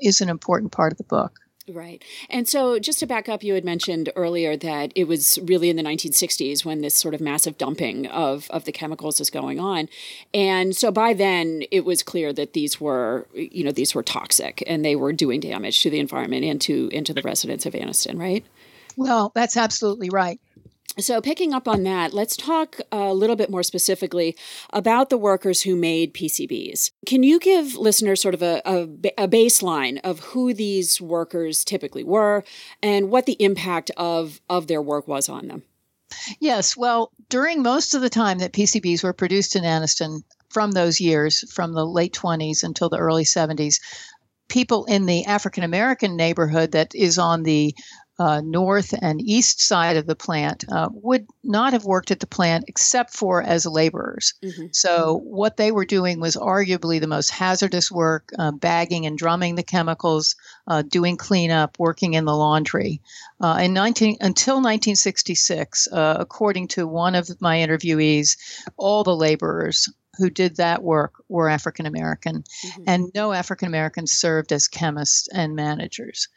is 0.00 0.20
an 0.20 0.28
important 0.28 0.72
part 0.72 0.92
of 0.92 0.98
the 0.98 1.04
book. 1.04 1.40
Right. 1.72 2.02
And 2.28 2.48
so, 2.48 2.78
just 2.78 2.98
to 3.00 3.06
back 3.06 3.28
up, 3.28 3.42
you 3.42 3.54
had 3.54 3.64
mentioned 3.64 4.10
earlier 4.16 4.56
that 4.56 4.92
it 4.94 5.04
was 5.04 5.38
really 5.42 5.70
in 5.70 5.76
the 5.76 5.82
1960s 5.82 6.64
when 6.64 6.80
this 6.80 6.96
sort 6.96 7.14
of 7.14 7.20
massive 7.20 7.58
dumping 7.58 8.06
of, 8.06 8.50
of 8.50 8.64
the 8.64 8.72
chemicals 8.72 9.20
is 9.20 9.30
going 9.30 9.60
on. 9.60 9.88
And 10.34 10.76
so, 10.76 10.90
by 10.90 11.14
then, 11.14 11.62
it 11.70 11.84
was 11.84 12.02
clear 12.02 12.32
that 12.32 12.52
these 12.52 12.80
were, 12.80 13.26
you 13.34 13.64
know, 13.64 13.72
these 13.72 13.94
were 13.94 14.02
toxic 14.02 14.62
and 14.66 14.84
they 14.84 14.96
were 14.96 15.12
doing 15.12 15.40
damage 15.40 15.82
to 15.82 15.90
the 15.90 16.00
environment 16.00 16.44
and 16.44 16.60
to, 16.62 16.88
into 16.92 17.14
the 17.14 17.22
residents 17.22 17.66
of 17.66 17.74
Anniston, 17.74 18.18
right? 18.18 18.44
Well, 18.96 19.32
that's 19.34 19.56
absolutely 19.56 20.10
right. 20.10 20.40
So, 21.00 21.20
picking 21.20 21.52
up 21.52 21.66
on 21.66 21.82
that, 21.84 22.12
let's 22.12 22.36
talk 22.36 22.80
a 22.92 23.12
little 23.12 23.36
bit 23.36 23.50
more 23.50 23.62
specifically 23.62 24.36
about 24.72 25.10
the 25.10 25.18
workers 25.18 25.62
who 25.62 25.76
made 25.76 26.14
PCBs. 26.14 26.90
Can 27.06 27.22
you 27.22 27.38
give 27.38 27.76
listeners 27.76 28.20
sort 28.20 28.34
of 28.34 28.42
a, 28.42 28.62
a, 28.64 28.82
a, 29.24 29.28
baseline 29.28 30.00
of 30.04 30.20
who 30.20 30.52
these 30.52 31.00
workers 31.00 31.64
typically 31.64 32.04
were 32.04 32.44
and 32.82 33.10
what 33.10 33.26
the 33.26 33.36
impact 33.42 33.90
of, 33.96 34.40
of 34.48 34.66
their 34.66 34.82
work 34.82 35.08
was 35.08 35.28
on 35.28 35.48
them? 35.48 35.62
Yes. 36.40 36.76
Well, 36.76 37.12
during 37.28 37.62
most 37.62 37.94
of 37.94 38.02
the 38.02 38.10
time 38.10 38.38
that 38.38 38.52
PCBs 38.52 39.04
were 39.04 39.12
produced 39.12 39.56
in 39.56 39.62
Anniston, 39.62 40.22
from 40.50 40.72
those 40.72 41.00
years, 41.00 41.50
from 41.52 41.72
the 41.72 41.86
late 41.86 42.12
20s 42.12 42.62
until 42.62 42.88
the 42.88 42.98
early 42.98 43.24
70s, 43.24 43.80
people 44.48 44.84
in 44.86 45.06
the 45.06 45.24
African 45.24 45.62
American 45.62 46.16
neighborhood 46.16 46.72
that 46.72 46.94
is 46.94 47.18
on 47.18 47.44
the 47.44 47.74
uh, 48.20 48.42
north 48.42 48.92
and 49.00 49.18
east 49.18 49.62
side 49.62 49.96
of 49.96 50.06
the 50.06 50.14
plant 50.14 50.62
uh, 50.70 50.90
would 50.92 51.26
not 51.42 51.72
have 51.72 51.86
worked 51.86 52.10
at 52.10 52.20
the 52.20 52.26
plant 52.26 52.66
except 52.68 53.14
for 53.14 53.42
as 53.42 53.64
laborers. 53.64 54.34
Mm-hmm. 54.44 54.66
So, 54.72 55.22
what 55.24 55.56
they 55.56 55.72
were 55.72 55.86
doing 55.86 56.20
was 56.20 56.36
arguably 56.36 57.00
the 57.00 57.06
most 57.06 57.30
hazardous 57.30 57.90
work 57.90 58.28
uh, 58.38 58.52
bagging 58.52 59.06
and 59.06 59.16
drumming 59.16 59.54
the 59.54 59.62
chemicals, 59.62 60.36
uh, 60.66 60.82
doing 60.82 61.16
cleanup, 61.16 61.78
working 61.78 62.12
in 62.12 62.26
the 62.26 62.36
laundry. 62.36 63.00
Uh, 63.40 63.60
in 63.62 63.72
19, 63.72 64.18
until 64.20 64.56
1966, 64.56 65.88
uh, 65.90 66.16
according 66.20 66.68
to 66.68 66.86
one 66.86 67.14
of 67.14 67.40
my 67.40 67.56
interviewees, 67.56 68.36
all 68.76 69.02
the 69.02 69.16
laborers 69.16 69.88
who 70.18 70.28
did 70.28 70.56
that 70.56 70.82
work 70.82 71.14
were 71.30 71.48
African 71.48 71.86
American, 71.86 72.44
mm-hmm. 72.66 72.82
and 72.86 73.10
no 73.14 73.32
African 73.32 73.68
Americans 73.68 74.12
served 74.12 74.52
as 74.52 74.68
chemists 74.68 75.26
and 75.32 75.56
managers 75.56 76.28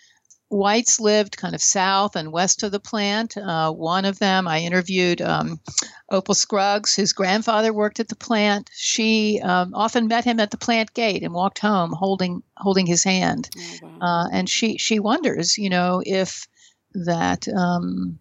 whites 0.53 0.99
lived 0.99 1.35
kind 1.35 1.55
of 1.55 1.61
south 1.61 2.15
and 2.15 2.31
west 2.31 2.63
of 2.63 2.71
the 2.71 2.79
plant. 2.79 3.35
Uh, 3.35 3.71
one 3.71 4.05
of 4.05 4.19
them, 4.19 4.47
I 4.47 4.59
interviewed 4.59 5.21
um, 5.21 5.59
Opal 6.11 6.35
Scruggs. 6.35 6.95
whose 6.95 7.11
grandfather 7.11 7.73
worked 7.73 7.99
at 7.99 8.07
the 8.07 8.15
plant. 8.15 8.69
She 8.73 9.41
um, 9.41 9.73
often 9.73 10.07
met 10.07 10.23
him 10.23 10.39
at 10.39 10.51
the 10.51 10.57
plant 10.57 10.93
gate 10.93 11.23
and 11.23 11.33
walked 11.33 11.59
home 11.59 11.91
holding 11.91 12.43
holding 12.57 12.85
his 12.85 13.03
hand. 13.03 13.49
Oh, 13.57 13.87
wow. 13.87 14.25
uh, 14.25 14.29
and 14.31 14.49
she 14.49 14.77
she 14.77 14.99
wonders, 14.99 15.57
you 15.57 15.69
know, 15.69 16.01
if 16.05 16.47
that 16.93 17.47
um, 17.47 18.19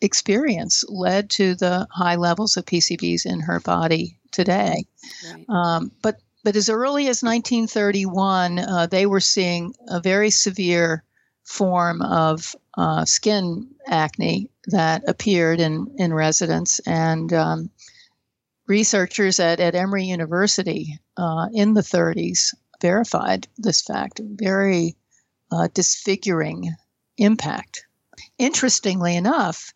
experience 0.00 0.84
led 0.88 1.30
to 1.30 1.54
the 1.54 1.86
high 1.90 2.16
levels 2.16 2.56
of 2.56 2.64
PCBs 2.64 3.26
in 3.26 3.40
her 3.40 3.60
body 3.60 4.18
today. 4.32 4.84
Right. 5.30 5.44
Um, 5.48 5.92
but 6.02 6.18
but 6.44 6.56
as 6.56 6.68
early 6.68 7.08
as 7.08 7.22
1931, 7.22 8.58
uh, 8.58 8.86
they 8.86 9.06
were 9.06 9.20
seeing 9.20 9.74
a 9.88 10.00
very 10.00 10.30
severe 10.30 11.04
form 11.44 12.02
of 12.02 12.56
uh, 12.76 13.04
skin 13.04 13.68
acne 13.86 14.50
that 14.66 15.02
appeared 15.06 15.60
in, 15.60 15.94
in 15.98 16.12
residents. 16.12 16.80
And 16.80 17.32
um, 17.32 17.70
researchers 18.66 19.38
at, 19.38 19.60
at 19.60 19.74
Emory 19.74 20.04
University 20.04 20.98
uh, 21.16 21.48
in 21.52 21.74
the 21.74 21.82
30s 21.82 22.54
verified 22.80 23.46
this 23.58 23.82
fact, 23.82 24.20
very 24.24 24.96
uh, 25.52 25.68
disfiguring 25.74 26.74
impact. 27.18 27.86
Interestingly 28.38 29.16
enough, 29.16 29.72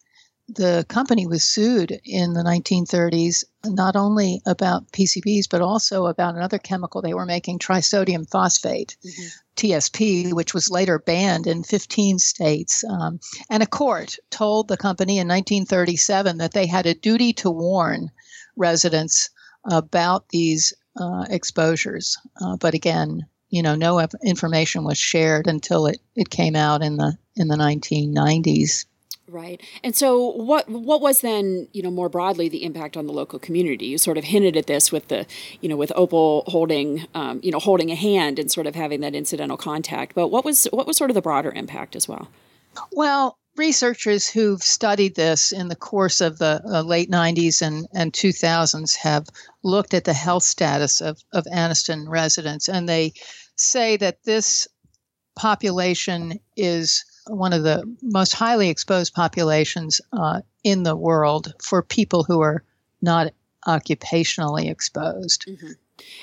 the 0.49 0.87
company 0.89 1.27
was 1.27 1.45
sued 1.45 2.01
in 2.05 2.33
the 2.33 2.43
1930s 2.43 3.45
not 3.67 3.97
only 3.97 4.41
about 4.47 4.91
PCBs 4.93 5.45
but 5.51 5.61
also 5.61 6.07
about 6.07 6.35
another 6.35 6.59
chemical 6.59 7.03
they 7.03 7.13
were 7.13 7.27
making, 7.27 7.59
trisodium 7.59 8.29
phosphate, 8.29 8.97
mm-hmm. 9.05 9.27
TSP, 9.57 10.33
which 10.33 10.55
was 10.55 10.71
later 10.71 10.99
banned 10.99 11.47
in 11.47 11.63
15 11.63 12.19
states. 12.19 12.83
Um, 12.85 13.21
and 13.51 13.63
a 13.63 13.67
court 13.67 14.17
told 14.31 14.69
the 14.69 14.77
company 14.77 15.19
in 15.19 15.29
1937 15.29 16.39
that 16.39 16.53
they 16.53 16.67
had 16.67 16.87
a 16.87 16.95
duty 16.95 17.33
to 17.35 17.51
warn 17.51 18.11
residents 18.57 19.31
about 19.65 20.29
these 20.31 20.73
uh, 20.99 21.27
exposures. 21.29 22.17
Uh, 22.41 22.57
but 22.57 22.75
again, 22.75 23.27
you 23.51 23.63
know, 23.63 23.75
no 23.75 24.07
information 24.25 24.85
was 24.85 24.99
shared 24.99 25.47
until 25.47 25.87
it, 25.87 26.01
it 26.15 26.31
came 26.31 26.57
out 26.57 26.83
in 26.83 26.97
the 26.97 27.17
in 27.37 27.49
the 27.49 27.57
1990s. 27.57 28.85
Right. 29.29 29.61
And 29.85 29.95
so 29.95 30.31
what 30.31 30.69
what 30.71 31.03
was 31.03 31.21
then, 31.21 31.69
you 31.73 31.83
know, 31.83 31.91
more 31.91 32.09
broadly 32.09 32.49
the 32.49 32.65
impact 32.65 32.97
on 32.97 33.07
the 33.07 33.13
local 33.13 33.39
community? 33.39 33.87
You 33.87 33.99
sort 33.99 34.17
of 34.17 34.25
hinted 34.25 34.57
at 34.57 34.67
this 34.67 34.91
with 34.91 35.09
the, 35.09 35.27
you 35.61 35.69
know, 35.69 35.77
with 35.77 35.93
Opal 35.95 36.45
holding 36.47 37.07
um, 37.15 37.39
you 37.43 37.51
know, 37.51 37.59
holding 37.59 37.91
a 37.91 37.95
hand 37.95 38.39
and 38.39 38.51
sort 38.51 38.67
of 38.67 38.75
having 38.75 39.01
that 39.03 39.15
incidental 39.15 39.59
contact. 39.59 40.15
But 40.15 40.29
what 40.29 40.47
was 40.47 40.65
what 40.73 40.87
was 40.87 40.97
sort 40.97 41.11
of 41.11 41.15
the 41.15 41.21
broader 41.21 41.53
impact 41.53 41.95
as 41.95 42.09
well? 42.09 42.29
Well, 42.93 43.39
researchers 43.59 44.31
who've 44.31 44.63
studied 44.63 45.17
this 45.17 45.53
in 45.53 45.69
the 45.69 45.77
course 45.77 46.21
of 46.23 46.39
the 46.39 46.63
uh, 46.65 46.83
late 46.83 47.11
90s 47.11 47.61
and, 47.61 47.87
and 47.93 48.13
2000s 48.13 48.97
have 48.97 49.27
looked 49.63 49.93
at 49.93 50.05
the 50.05 50.13
health 50.15 50.45
status 50.45 51.01
of, 51.01 51.21
of 51.33 51.45
Anniston 51.53 52.09
residents, 52.09 52.69
and 52.69 52.89
they 52.89 53.13
say 53.57 53.97
that 53.97 54.23
this 54.25 54.69
population 55.37 56.39
is 56.57 57.05
one 57.29 57.53
of 57.53 57.63
the 57.63 57.83
most 58.03 58.33
highly 58.35 58.69
exposed 58.69 59.15
populations 59.15 60.01
uh, 60.13 60.41
in 60.65 60.83
the 60.83 60.97
world 60.97 61.55
for 61.63 61.83
people 61.83 62.25
who 62.25 62.41
are 62.41 62.65
not 63.01 63.33
occupationally 63.67 64.71
exposed. 64.71 65.45
Mm-hmm. 65.47 65.73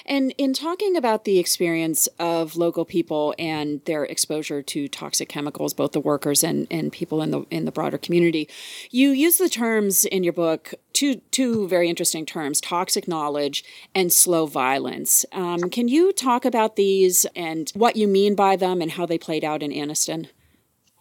And 0.06 0.34
in 0.38 0.54
talking 0.54 0.96
about 0.96 1.26
the 1.26 1.38
experience 1.40 2.08
of 2.20 2.56
local 2.56 2.86
people 2.86 3.36
and 3.38 3.84
their 3.86 4.06
exposure 4.06 4.62
to 4.62 4.88
toxic 4.88 5.30
chemicals, 5.30 5.74
both 5.74 5.92
the 5.92 6.00
workers 6.00 6.44
and, 6.44 6.68
and 6.72 6.92
people 6.92 7.22
in 7.22 7.32
the 7.32 7.42
in 7.50 7.66
the 7.66 7.72
broader 7.72 7.98
community, 7.98 8.50
you 8.90 9.10
use 9.10 9.38
the 9.38 9.50
terms 9.50 10.06
in 10.06 10.24
your 10.24 10.34
book 10.34 10.74
two 10.94 11.16
two 11.32 11.68
very 11.68 11.90
interesting 11.90 12.26
terms: 12.26 12.62
toxic 12.62 13.08
knowledge 13.08 13.64
and 13.94 14.14
slow 14.14 14.46
violence. 14.46 15.26
Um, 15.32 15.70
can 15.70 15.88
you 15.88 16.14
talk 16.14 16.46
about 16.46 16.76
these 16.76 17.26
and 17.36 17.70
what 17.76 17.96
you 17.96 18.08
mean 18.08 18.36
by 18.36 18.56
them 18.56 18.82
and 18.82 18.92
how 18.92 19.06
they 19.06 19.18
played 19.18 19.44
out 19.44 19.62
in 19.62 19.72
Anniston? 19.72 20.30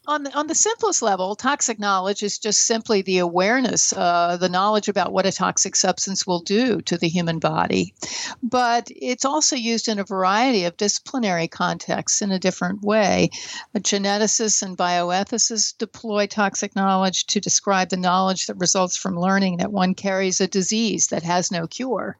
On 0.06 0.24
the, 0.24 0.32
on 0.34 0.46
the 0.46 0.54
simplest 0.54 1.02
level, 1.02 1.34
toxic 1.34 1.78
knowledge 1.78 2.22
is 2.22 2.38
just 2.38 2.66
simply 2.66 3.02
the 3.02 3.18
awareness, 3.18 3.92
uh, 3.92 4.36
the 4.36 4.48
knowledge 4.48 4.88
about 4.88 5.12
what 5.12 5.26
a 5.26 5.32
toxic 5.32 5.74
substance 5.74 6.26
will 6.26 6.40
do 6.40 6.80
to 6.82 6.98
the 6.98 7.08
human 7.08 7.38
body. 7.38 7.94
But 8.42 8.88
it's 8.90 9.24
also 9.24 9.56
used 9.56 9.88
in 9.88 9.98
a 9.98 10.04
variety 10.04 10.64
of 10.64 10.76
disciplinary 10.76 11.48
contexts 11.48 12.20
in 12.20 12.30
a 12.32 12.38
different 12.38 12.82
way. 12.82 13.30
Geneticists 13.76 14.62
and 14.62 14.76
bioethicists 14.76 15.76
deploy 15.78 16.26
toxic 16.26 16.76
knowledge 16.76 17.26
to 17.26 17.40
describe 17.40 17.88
the 17.88 17.96
knowledge 17.96 18.46
that 18.46 18.58
results 18.58 18.96
from 18.96 19.18
learning 19.18 19.58
that 19.58 19.72
one 19.72 19.94
carries 19.94 20.40
a 20.40 20.46
disease 20.46 21.08
that 21.08 21.22
has 21.22 21.50
no 21.50 21.66
cure. 21.66 22.18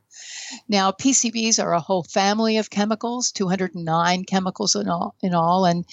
Now, 0.69 0.93
PCBs 0.93 1.63
are 1.63 1.73
a 1.73 1.81
whole 1.81 2.05
family 2.05 2.59
of 2.59 2.71
chemicals, 2.71 3.33
209 3.33 4.25
chemicals 4.25 4.75
in 4.75 4.89
all, 4.89 5.15
in 5.23 5.35
all 5.35 5.65
and 5.65 5.85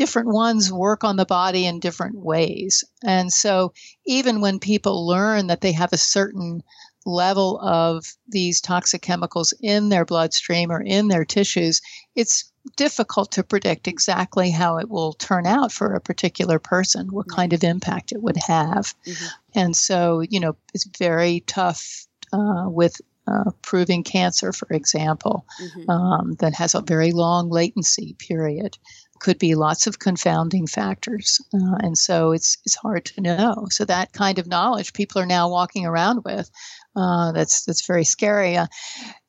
different 0.00 0.28
ones 0.28 0.72
work 0.72 1.04
on 1.04 1.16
the 1.16 1.26
body 1.26 1.66
in 1.66 1.78
different 1.78 2.16
ways. 2.16 2.82
And 3.04 3.30
so 3.30 3.74
even 4.06 4.40
when 4.40 4.58
people 4.58 5.06
learn 5.06 5.48
that 5.48 5.60
they 5.60 5.72
have 5.72 5.92
a 5.92 5.98
certain 5.98 6.62
level 7.04 7.60
of 7.60 8.06
these 8.26 8.62
toxic 8.62 9.02
chemicals 9.02 9.52
in 9.60 9.90
their 9.90 10.06
bloodstream 10.06 10.72
or 10.72 10.80
in 10.80 11.08
their 11.08 11.26
tissues, 11.26 11.82
it's 12.16 12.50
difficult 12.76 13.32
to 13.32 13.42
predict 13.42 13.88
exactly 13.88 14.50
how 14.50 14.78
it 14.78 14.88
will 14.88 15.12
turn 15.12 15.44
out 15.44 15.70
for 15.70 15.92
a 15.92 16.00
particular 16.00 16.58
person, 16.58 17.12
what 17.12 17.28
kind 17.28 17.52
of 17.52 17.62
impact 17.62 18.10
it 18.10 18.22
would 18.22 18.38
have. 18.38 18.94
Mm-hmm. 19.06 19.26
And 19.54 19.76
so, 19.76 20.20
you 20.20 20.40
know, 20.40 20.56
it's 20.72 20.88
very 20.98 21.40
tough 21.40 22.06
uh, 22.32 22.64
with 22.68 23.02
uh, 23.26 23.50
proving 23.60 24.02
cancer, 24.02 24.50
for 24.50 24.68
example, 24.70 25.44
mm-hmm. 25.62 25.90
um, 25.90 26.32
that 26.38 26.54
has 26.54 26.74
a 26.74 26.80
very 26.80 27.12
long 27.12 27.50
latency 27.50 28.14
period. 28.18 28.78
Could 29.20 29.38
be 29.38 29.54
lots 29.54 29.86
of 29.86 29.98
confounding 29.98 30.66
factors, 30.66 31.40
uh, 31.54 31.76
and 31.80 31.96
so 31.96 32.32
it's 32.32 32.58
it's 32.64 32.74
hard 32.74 33.04
to 33.06 33.20
know. 33.20 33.66
So 33.70 33.84
that 33.84 34.12
kind 34.12 34.38
of 34.38 34.46
knowledge 34.46 34.92
people 34.92 35.20
are 35.20 35.26
now 35.26 35.48
walking 35.48 35.86
around 35.86 36.24
with. 36.24 36.50
Uh, 36.96 37.32
that's 37.32 37.64
that's 37.64 37.86
very 37.86 38.04
scary. 38.04 38.56
Uh, 38.56 38.66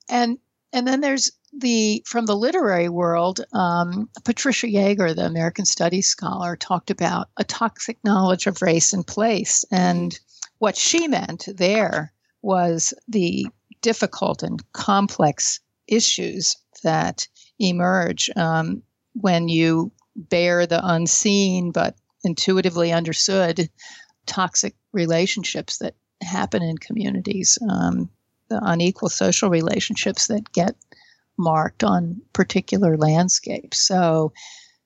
and 0.10 0.38
and 0.74 0.88
then 0.88 1.02
there's 1.02 1.32
the 1.54 2.04
from 2.08 2.26
the 2.26 2.36
literary 2.36 2.90
world, 2.90 3.42
um, 3.54 4.10
Patricia 4.24 4.68
Yaeger, 4.68 5.16
the 5.16 5.26
American 5.26 5.66
Studies 5.66 6.08
scholar, 6.08 6.56
talked 6.56 6.90
about 6.90 7.30
a 7.38 7.44
toxic 7.44 7.98
knowledge 8.04 8.48
of 8.48 8.62
race 8.62 8.94
and 8.94 9.06
place, 9.06 9.66
and 9.72 10.20
what 10.60 10.78
she 10.78 11.08
meant 11.08 11.48
there 11.56 12.14
was 12.42 12.94
the 13.08 13.46
difficult 13.82 14.44
and 14.44 14.62
complex 14.74 15.60
issues 15.88 16.56
that 16.84 17.28
emerge 17.60 18.30
um, 18.36 18.82
when 19.14 19.48
you 19.48 19.92
bear 20.16 20.66
the 20.66 20.82
unseen 20.84 21.72
but 21.72 21.96
intuitively 22.24 22.92
understood 22.92 23.70
toxic 24.26 24.76
relationships 24.92 25.78
that 25.80 25.96
happen 26.22 26.62
in 26.62 26.78
communities, 26.78 27.58
um, 27.70 28.10
the 28.50 28.60
unequal 28.64 29.10
social 29.10 29.50
relationships 29.50 30.28
that 30.28 30.52
get 30.52 30.76
marked 31.38 31.84
on 31.84 32.22
particular 32.34 32.98
landscapes. 32.98 33.82
So, 33.82 34.34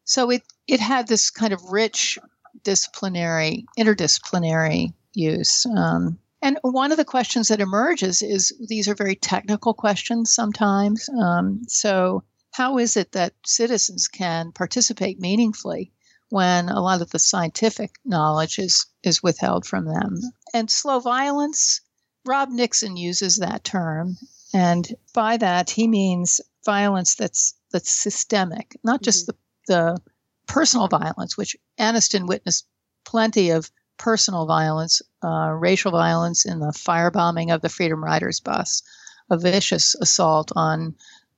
so 0.05 0.29
it 0.29 0.44
it 0.67 0.79
had 0.79 1.08
this 1.08 1.29
kind 1.29 1.53
of 1.53 1.62
rich 1.72 2.17
disciplinary, 2.63 3.65
interdisciplinary 3.77 4.94
use. 5.13 5.65
Um, 5.65 6.17
and 6.41 6.60
one 6.62 6.91
of 6.91 6.98
the 6.98 7.05
questions 7.05 7.48
that 7.48 7.60
emerges 7.60 8.22
is 8.22 8.53
these 8.67 8.88
are 8.88 8.96
very 8.96 9.15
technical 9.15 9.74
questions 9.74 10.34
sometimes. 10.34 11.10
Um, 11.10 11.62
so, 11.67 12.24
how 12.55 12.77
is 12.77 12.95
it 12.95 13.12
that 13.12 13.33
citizens 13.45 14.07
can 14.07 14.50
participate 14.53 15.19
meaningfully 15.19 15.91
when 16.29 16.69
a 16.69 16.79
lot 16.79 17.01
of 17.01 17.09
the 17.09 17.19
scientific 17.19 17.91
knowledge 18.05 18.59
is, 18.59 18.85
is 19.03 19.21
withheld 19.21 19.65
from 19.65 19.83
them? 19.83 20.21
And 20.53 20.71
slow 20.71 21.01
violence, 21.01 21.81
Rob 22.25 22.47
Nixon 22.47 22.95
uses 22.95 23.35
that 23.35 23.65
term. 23.65 24.15
And 24.53 24.88
by 25.13 25.35
that, 25.35 25.69
he 25.69 25.85
means 25.85 26.39
violence 26.63 27.15
that's, 27.15 27.55
that's 27.74 27.91
systemic, 27.91 28.79
not 28.85 29.01
just 29.01 29.27
mm-hmm. 29.27 29.35
the, 29.74 29.74
the 29.74 30.01
personal 30.47 30.88
violence, 30.88 31.35
which 31.35 31.57
Anniston 31.77 32.25
witnessed 32.25 32.65
plenty 33.03 33.50
of 33.50 33.69
personal 33.97 34.45
violence, 34.45 35.01
uh, 35.21 35.51
racial 35.51 35.91
violence 35.91 36.45
in 36.45 36.59
the 36.59 36.71
firebombing 36.71 37.53
of 37.53 37.62
the 37.62 37.69
Freedom 37.69 38.01
Riders 38.01 38.39
bus, 38.39 38.81
a 39.29 39.38
vicious 39.38 39.93
assault 39.95 40.53
on 40.55 40.95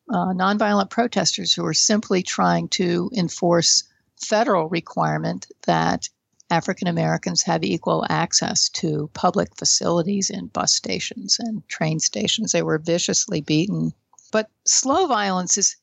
uh, 0.10 0.34
nonviolent 0.34 0.90
protesters 0.90 1.54
who 1.54 1.64
were 1.64 1.74
simply 1.74 2.24
trying 2.24 2.68
to 2.70 3.10
enforce 3.16 3.84
federal 4.18 4.70
requirement 4.70 5.48
that 5.66 6.10
African 6.50 6.88
Americans 6.88 7.44
have 7.44 7.64
equal 7.64 8.06
access 8.10 8.70
to 8.70 9.10
public 9.14 9.56
facilities 9.58 10.30
and 10.30 10.52
bus 10.54 10.74
stations 10.74 11.38
and 11.40 11.68
train 11.68 12.00
stations. 12.00 12.52
They 12.52 12.64
were 12.64 12.78
viciously 12.78 13.42
beaten. 13.42 13.94
But 14.32 14.50
slow 14.66 15.08
violence 15.08 15.58
is 15.58 15.76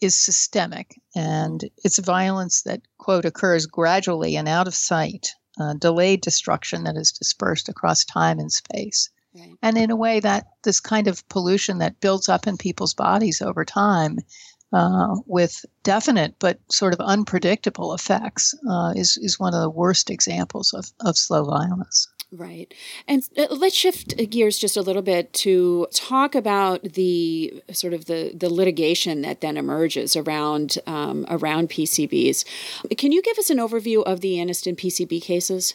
is 0.00 0.14
systemic 0.16 1.00
and 1.14 1.64
it's 1.82 1.98
violence 1.98 2.62
that 2.62 2.82
quote 2.98 3.24
occurs 3.24 3.64
gradually 3.64 4.36
and 4.36 4.48
out 4.48 4.66
of 4.68 4.74
sight 4.74 5.30
uh, 5.58 5.72
delayed 5.74 6.20
destruction 6.20 6.84
that 6.84 6.96
is 6.96 7.12
dispersed 7.12 7.68
across 7.68 8.04
time 8.04 8.38
and 8.38 8.52
space. 8.52 9.08
Right. 9.34 9.56
And 9.62 9.76
in 9.76 9.90
a 9.90 9.96
way, 9.96 10.20
that 10.20 10.46
this 10.62 10.80
kind 10.80 11.08
of 11.08 11.28
pollution 11.28 11.78
that 11.78 12.00
builds 12.00 12.28
up 12.28 12.46
in 12.46 12.56
people's 12.56 12.94
bodies 12.94 13.42
over 13.42 13.64
time 13.64 14.18
uh, 14.72 15.16
with 15.26 15.64
definite 15.82 16.34
but 16.38 16.58
sort 16.70 16.92
of 16.92 17.00
unpredictable 17.00 17.94
effects 17.94 18.54
uh, 18.68 18.92
is, 18.96 19.16
is 19.18 19.38
one 19.38 19.54
of 19.54 19.60
the 19.60 19.70
worst 19.70 20.10
examples 20.10 20.72
of, 20.74 20.90
of 21.00 21.16
slow 21.16 21.44
violence. 21.44 22.08
Right. 22.32 22.74
And 23.06 23.22
uh, 23.38 23.46
let's 23.50 23.76
shift 23.76 24.16
gears 24.30 24.58
just 24.58 24.76
a 24.76 24.82
little 24.82 25.02
bit 25.02 25.32
to 25.34 25.86
talk 25.92 26.34
about 26.34 26.82
the 26.82 27.62
sort 27.72 27.92
of 27.92 28.06
the, 28.06 28.32
the 28.34 28.52
litigation 28.52 29.22
that 29.22 29.40
then 29.40 29.56
emerges 29.56 30.16
around 30.16 30.78
um, 30.86 31.24
around 31.28 31.70
PCBs. 31.70 32.44
Can 32.96 33.12
you 33.12 33.22
give 33.22 33.38
us 33.38 33.50
an 33.50 33.58
overview 33.58 34.02
of 34.02 34.20
the 34.20 34.38
Anniston 34.38 34.76
PCB 34.76 35.22
cases? 35.22 35.74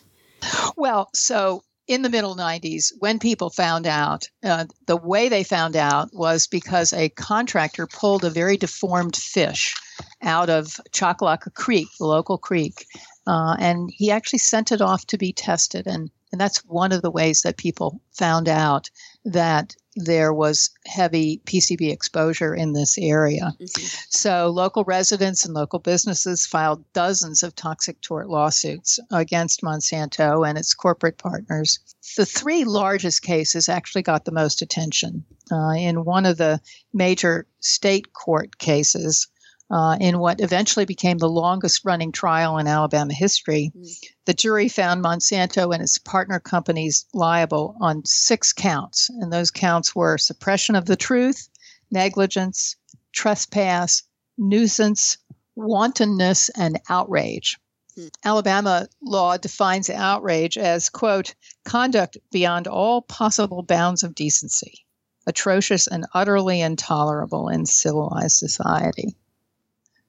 Well, 0.76 1.10
so 1.14 1.64
in 1.90 2.04
the 2.04 2.10
middle 2.10 2.36
90s, 2.36 2.94
when 3.00 3.18
people 3.18 3.50
found 3.50 3.88
out, 3.88 4.30
uh, 4.44 4.66
the 4.86 4.96
way 4.96 5.28
they 5.28 5.44
found 5.44 5.76
out 5.76 6.14
was 6.14 6.46
because 6.46 6.94
a 6.94 7.10
contractor 7.10 7.88
pulled 7.88 8.24
a 8.24 8.30
very 8.30 8.58
deformed 8.58 9.16
fish 9.16 9.76
out 10.22 10.52
of 10.52 10.80
Choccolocco 10.92 11.52
Creek, 11.52 11.88
the 11.98 12.06
local 12.06 12.38
creek, 12.38 12.86
uh, 13.26 13.56
and 13.58 13.90
he 13.92 14.12
actually 14.12 14.38
sent 14.38 14.72
it 14.72 14.82
off 14.82 15.08
to 15.08 15.18
be 15.18 15.34
tested. 15.34 15.88
And 15.88 16.12
and 16.32 16.40
that's 16.40 16.64
one 16.66 16.92
of 16.92 17.02
the 17.02 17.10
ways 17.10 17.42
that 17.42 17.58
people 17.58 18.00
found 18.12 18.48
out 18.48 18.92
that 19.26 19.76
there 20.00 20.34
was 20.34 20.70
heavy 20.86 21.42
PCB 21.46 21.92
exposure 21.92 22.56
in 22.56 22.74
this 22.74 22.98
area. 22.98 23.54
Mm-hmm. 23.60 23.86
So, 24.10 24.48
local 24.48 24.84
residents 24.86 25.46
and 25.46 25.54
local 25.54 25.80
businesses 25.80 26.48
filed 26.48 26.84
dozens 26.94 27.44
of 27.44 27.56
toxic 27.56 28.00
tort 28.02 28.30
lawsuits 28.30 29.00
against 29.12 29.62
Monsanto 29.62 30.48
and 30.48 30.58
its 30.58 30.74
corporate 30.74 31.18
partners. 31.18 31.80
The 32.16 32.26
three 32.26 32.64
largest 32.64 33.22
cases 33.22 33.68
actually 33.68 34.04
got 34.04 34.26
the 34.26 34.32
most 34.32 34.62
attention. 34.62 35.26
Uh, 35.52 35.74
in 35.74 36.06
one 36.06 36.26
of 36.26 36.38
the 36.38 36.62
major 36.94 37.46
state 37.60 38.14
court 38.14 38.58
cases, 38.58 39.28
uh, 39.72 39.98
in 40.00 40.18
what 40.20 40.42
eventually 40.42 40.86
became 40.86 41.18
the 41.18 41.30
longest 41.30 41.86
running 41.86 42.12
trial 42.12 42.58
in 42.58 42.68
Alabama 42.68 43.14
history. 43.14 43.72
Mm. 43.76 44.04
The 44.26 44.34
jury 44.34 44.68
found 44.68 45.04
Monsanto 45.04 45.74
and 45.74 45.84
its 45.84 45.98
partner 45.98 46.40
companies 46.40 47.06
liable 47.14 47.76
on 47.80 48.04
six 48.06 48.52
counts, 48.52 49.10
and 49.10 49.32
those 49.32 49.52
counts 49.52 49.96
were 49.96 50.18
suppression 50.18 50.76
of 50.76 50.86
the 50.86 50.96
truth, 50.96 51.50
negligence, 51.92 52.76
trespass, 53.12 54.04
nuisance, 54.38 55.18
wantonness, 55.56 56.50
and 56.50 56.80
outrage. 56.90 57.58
Mm. 57.98 58.10
Alabama 58.24 58.88
law 59.02 59.38
defines 59.38 59.90
outrage 59.90 60.58
as, 60.58 60.90
quote, 60.90 61.36
conduct 61.64 62.18
beyond 62.32 62.68
all 62.68 63.02
possible 63.02 63.62
bounds 63.62 64.02
of 64.02 64.16
decency, 64.16 64.86
atrocious 65.28 65.86
and 65.86 66.08
utterly 66.14 66.62
intolerable 66.62 67.50
in 67.50 67.68
civilized 67.68 68.38
society. 68.38 69.16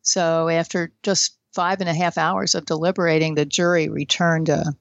So 0.02 0.48
after 0.48 0.92
just 1.02 1.36
five 1.52 1.80
and 1.80 1.88
a 1.88 1.94
half 1.94 2.18
hours 2.18 2.54
of 2.54 2.66
deliberating, 2.66 3.34
the 3.34 3.44
jury 3.44 3.88
returned 3.88 4.48
a, 4.48 4.74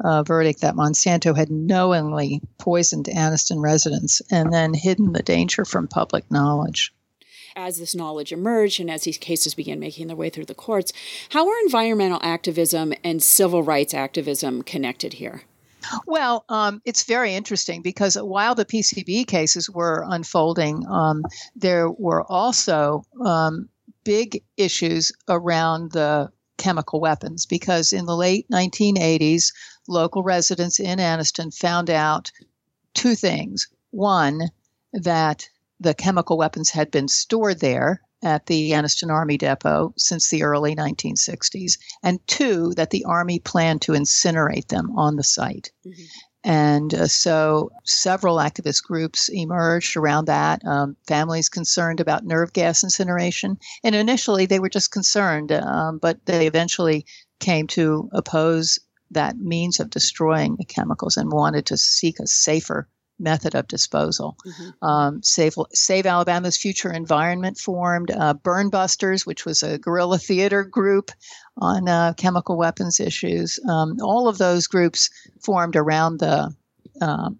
a 0.00 0.24
verdict 0.24 0.60
that 0.60 0.74
Monsanto 0.74 1.36
had 1.36 1.50
knowingly 1.50 2.40
poisoned 2.58 3.06
Anniston 3.06 3.62
residents 3.62 4.20
and 4.30 4.52
then 4.52 4.74
hidden 4.74 5.12
the 5.12 5.22
danger 5.22 5.64
from 5.64 5.88
public 5.88 6.30
knowledge 6.30 6.92
as 7.56 7.78
this 7.78 7.94
knowledge 7.94 8.32
emerged 8.32 8.80
and 8.80 8.90
as 8.90 9.02
these 9.02 9.18
cases 9.18 9.54
began 9.54 9.78
making 9.78 10.06
their 10.06 10.16
way 10.16 10.30
through 10.30 10.44
the 10.44 10.54
courts, 10.54 10.92
how 11.30 11.48
are 11.48 11.60
environmental 11.64 12.18
activism 12.22 12.92
and 13.02 13.22
civil 13.22 13.62
rights 13.62 13.94
activism 13.94 14.62
connected 14.62 15.14
here? 15.14 15.42
Well, 16.06 16.44
um, 16.48 16.80
it's 16.86 17.04
very 17.04 17.34
interesting 17.34 17.82
because 17.82 18.16
while 18.16 18.54
the 18.54 18.64
PCB 18.64 19.26
cases 19.26 19.68
were 19.68 20.04
unfolding, 20.08 20.86
um, 20.88 21.24
there 21.54 21.90
were 21.90 22.24
also 22.30 23.04
um, 23.24 23.68
big 24.04 24.42
issues 24.56 25.12
around 25.28 25.92
the 25.92 26.30
chemical 26.56 27.00
weapons 27.00 27.46
because 27.46 27.92
in 27.92 28.06
the 28.06 28.16
late 28.16 28.46
1980s, 28.52 29.52
local 29.88 30.22
residents 30.22 30.78
in 30.78 30.98
Anniston 30.98 31.52
found 31.52 31.90
out 31.90 32.30
two 32.94 33.14
things. 33.14 33.68
One, 33.90 34.50
that 34.92 35.48
the 35.80 35.94
chemical 35.94 36.38
weapons 36.38 36.70
had 36.70 36.90
been 36.90 37.08
stored 37.08 37.60
there 37.60 38.00
at 38.22 38.46
the 38.46 38.70
Anniston 38.70 39.10
Army 39.10 39.36
Depot 39.36 39.92
since 39.96 40.30
the 40.30 40.42
early 40.42 40.74
1960s, 40.74 41.78
and 42.02 42.26
two, 42.26 42.72
that 42.74 42.90
the 42.90 43.04
Army 43.04 43.38
planned 43.38 43.82
to 43.82 43.92
incinerate 43.92 44.68
them 44.68 44.96
on 44.96 45.16
the 45.16 45.22
site. 45.22 45.72
Mm-hmm. 45.86 46.04
And 46.44 46.92
uh, 46.92 47.06
so 47.06 47.72
several 47.84 48.36
activist 48.36 48.84
groups 48.84 49.30
emerged 49.30 49.96
around 49.96 50.26
that, 50.26 50.62
um, 50.66 50.94
families 51.06 51.48
concerned 51.48 52.00
about 52.00 52.26
nerve 52.26 52.52
gas 52.52 52.84
incineration. 52.84 53.58
And 53.82 53.94
initially 53.94 54.44
they 54.44 54.60
were 54.60 54.68
just 54.68 54.92
concerned, 54.92 55.52
um, 55.52 55.98
but 55.98 56.24
they 56.26 56.46
eventually 56.46 57.06
came 57.40 57.66
to 57.68 58.10
oppose 58.12 58.78
that 59.10 59.38
means 59.38 59.80
of 59.80 59.90
destroying 59.90 60.56
the 60.56 60.64
chemicals 60.64 61.16
and 61.16 61.32
wanted 61.32 61.66
to 61.66 61.76
seek 61.78 62.20
a 62.20 62.26
safer 62.26 62.88
method 63.18 63.54
of 63.54 63.68
disposal. 63.68 64.36
Mm-hmm. 64.46 64.84
Um, 64.84 65.22
Save, 65.22 65.54
Save 65.72 66.06
Alabama's 66.06 66.56
Future 66.56 66.92
Environment 66.92 67.56
formed, 67.56 68.10
uh, 68.10 68.34
Burn 68.34 68.70
Busters, 68.70 69.24
which 69.24 69.44
was 69.44 69.62
a 69.62 69.78
guerrilla 69.78 70.18
theater 70.18 70.64
group 70.64 71.10
on 71.56 71.88
uh, 71.88 72.14
chemical 72.14 72.56
weapons 72.56 73.00
issues. 73.00 73.60
Um, 73.68 73.96
all 74.02 74.28
of 74.28 74.38
those 74.38 74.66
groups 74.66 75.10
formed 75.40 75.76
around 75.76 76.18
the 76.18 76.54
uh, 77.00 77.30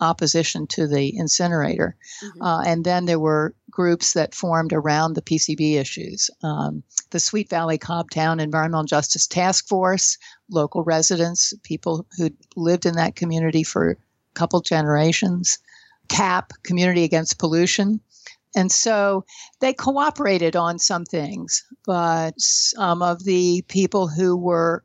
opposition 0.00 0.66
to 0.66 0.86
the 0.86 1.16
incinerator. 1.16 1.96
Mm-hmm. 2.22 2.42
Uh, 2.42 2.62
and 2.64 2.84
then 2.84 3.06
there 3.06 3.20
were 3.20 3.54
groups 3.70 4.12
that 4.12 4.34
formed 4.34 4.72
around 4.72 5.14
the 5.14 5.22
PCB 5.22 5.80
issues. 5.80 6.28
Um, 6.42 6.82
the 7.10 7.20
Sweet 7.20 7.48
Valley 7.48 7.78
Cobbtown 7.78 8.40
Environmental 8.40 8.84
Justice 8.84 9.26
Task 9.26 9.66
Force, 9.68 10.18
local 10.50 10.82
residents, 10.82 11.54
people 11.62 12.06
who 12.18 12.30
lived 12.56 12.84
in 12.84 12.96
that 12.96 13.16
community 13.16 13.62
for 13.62 13.96
couple 14.34 14.60
generations, 14.60 15.58
CAP, 16.08 16.52
Community 16.62 17.04
Against 17.04 17.38
Pollution. 17.38 18.00
And 18.54 18.70
so 18.70 19.24
they 19.60 19.72
cooperated 19.72 20.56
on 20.56 20.78
some 20.78 21.04
things, 21.04 21.64
but 21.86 22.34
some 22.38 23.02
of 23.02 23.24
the 23.24 23.62
people 23.68 24.08
who 24.08 24.36
were 24.36 24.84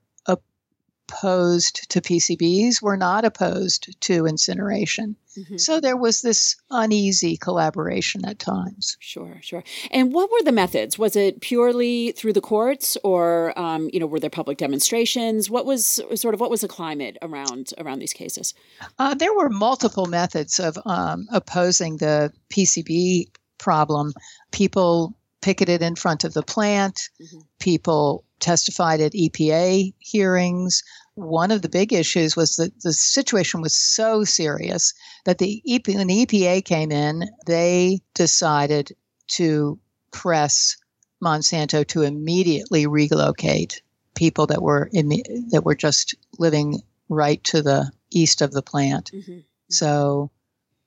opposed 1.07 1.89
to 1.89 2.01
PCBs 2.01 2.81
were 2.81 2.97
not 2.97 3.25
opposed 3.25 3.99
to 4.01 4.25
incineration. 4.25 5.15
Mm-hmm. 5.37 5.57
So 5.57 5.79
there 5.79 5.97
was 5.97 6.21
this 6.21 6.55
uneasy 6.71 7.37
collaboration 7.37 8.25
at 8.25 8.39
times. 8.39 8.97
Sure, 8.99 9.37
sure. 9.41 9.63
And 9.91 10.13
what 10.13 10.31
were 10.31 10.43
the 10.43 10.51
methods? 10.51 10.97
Was 10.97 11.15
it 11.15 11.41
purely 11.41 12.11
through 12.13 12.33
the 12.33 12.41
courts, 12.41 12.97
or 13.03 13.57
um, 13.57 13.89
you 13.93 13.99
know, 13.99 14.07
were 14.07 14.19
there 14.19 14.29
public 14.29 14.57
demonstrations? 14.57 15.49
What 15.49 15.65
was 15.65 15.85
sort 16.15 16.33
of 16.33 16.39
what 16.39 16.49
was 16.49 16.61
the 16.61 16.67
climate 16.67 17.17
around 17.21 17.73
around 17.77 17.99
these 17.99 18.13
cases? 18.13 18.53
Uh, 18.97 19.13
there 19.13 19.33
were 19.33 19.49
multiple 19.49 20.07
methods 20.07 20.59
of 20.59 20.77
um, 20.85 21.27
opposing 21.31 21.97
the 21.97 22.33
PCB 22.49 23.27
problem. 23.59 24.13
People 24.51 25.16
picketed 25.41 25.81
in 25.81 25.95
front 25.95 26.23
of 26.23 26.33
the 26.33 26.43
plant. 26.43 27.09
Mm-hmm. 27.21 27.39
People 27.59 28.23
testified 28.39 29.01
at 29.01 29.13
EPA 29.13 29.93
hearings. 29.99 30.83
One 31.15 31.51
of 31.51 31.61
the 31.61 31.69
big 31.69 31.93
issues 31.93 32.35
was 32.35 32.55
that 32.57 32.81
the 32.81 32.93
situation 32.93 33.61
was 33.61 33.75
so 33.75 34.23
serious 34.23 34.93
that 35.25 35.37
the 35.39 35.61
EP, 35.67 35.87
when 35.87 36.07
the 36.07 36.25
EPA 36.25 36.63
came 36.65 36.91
in, 36.91 37.29
they 37.45 38.01
decided 38.13 38.95
to 39.29 39.79
press 40.11 40.77
Monsanto 41.23 41.85
to 41.87 42.03
immediately 42.03 42.85
relocate 42.85 43.81
people 44.15 44.47
that 44.47 44.61
were 44.61 44.89
in, 44.91 45.09
that 45.49 45.63
were 45.63 45.75
just 45.75 46.15
living 46.37 46.81
right 47.09 47.43
to 47.45 47.61
the 47.61 47.91
east 48.11 48.41
of 48.41 48.51
the 48.51 48.61
plant. 48.61 49.11
Mm-hmm. 49.13 49.39
So 49.69 50.31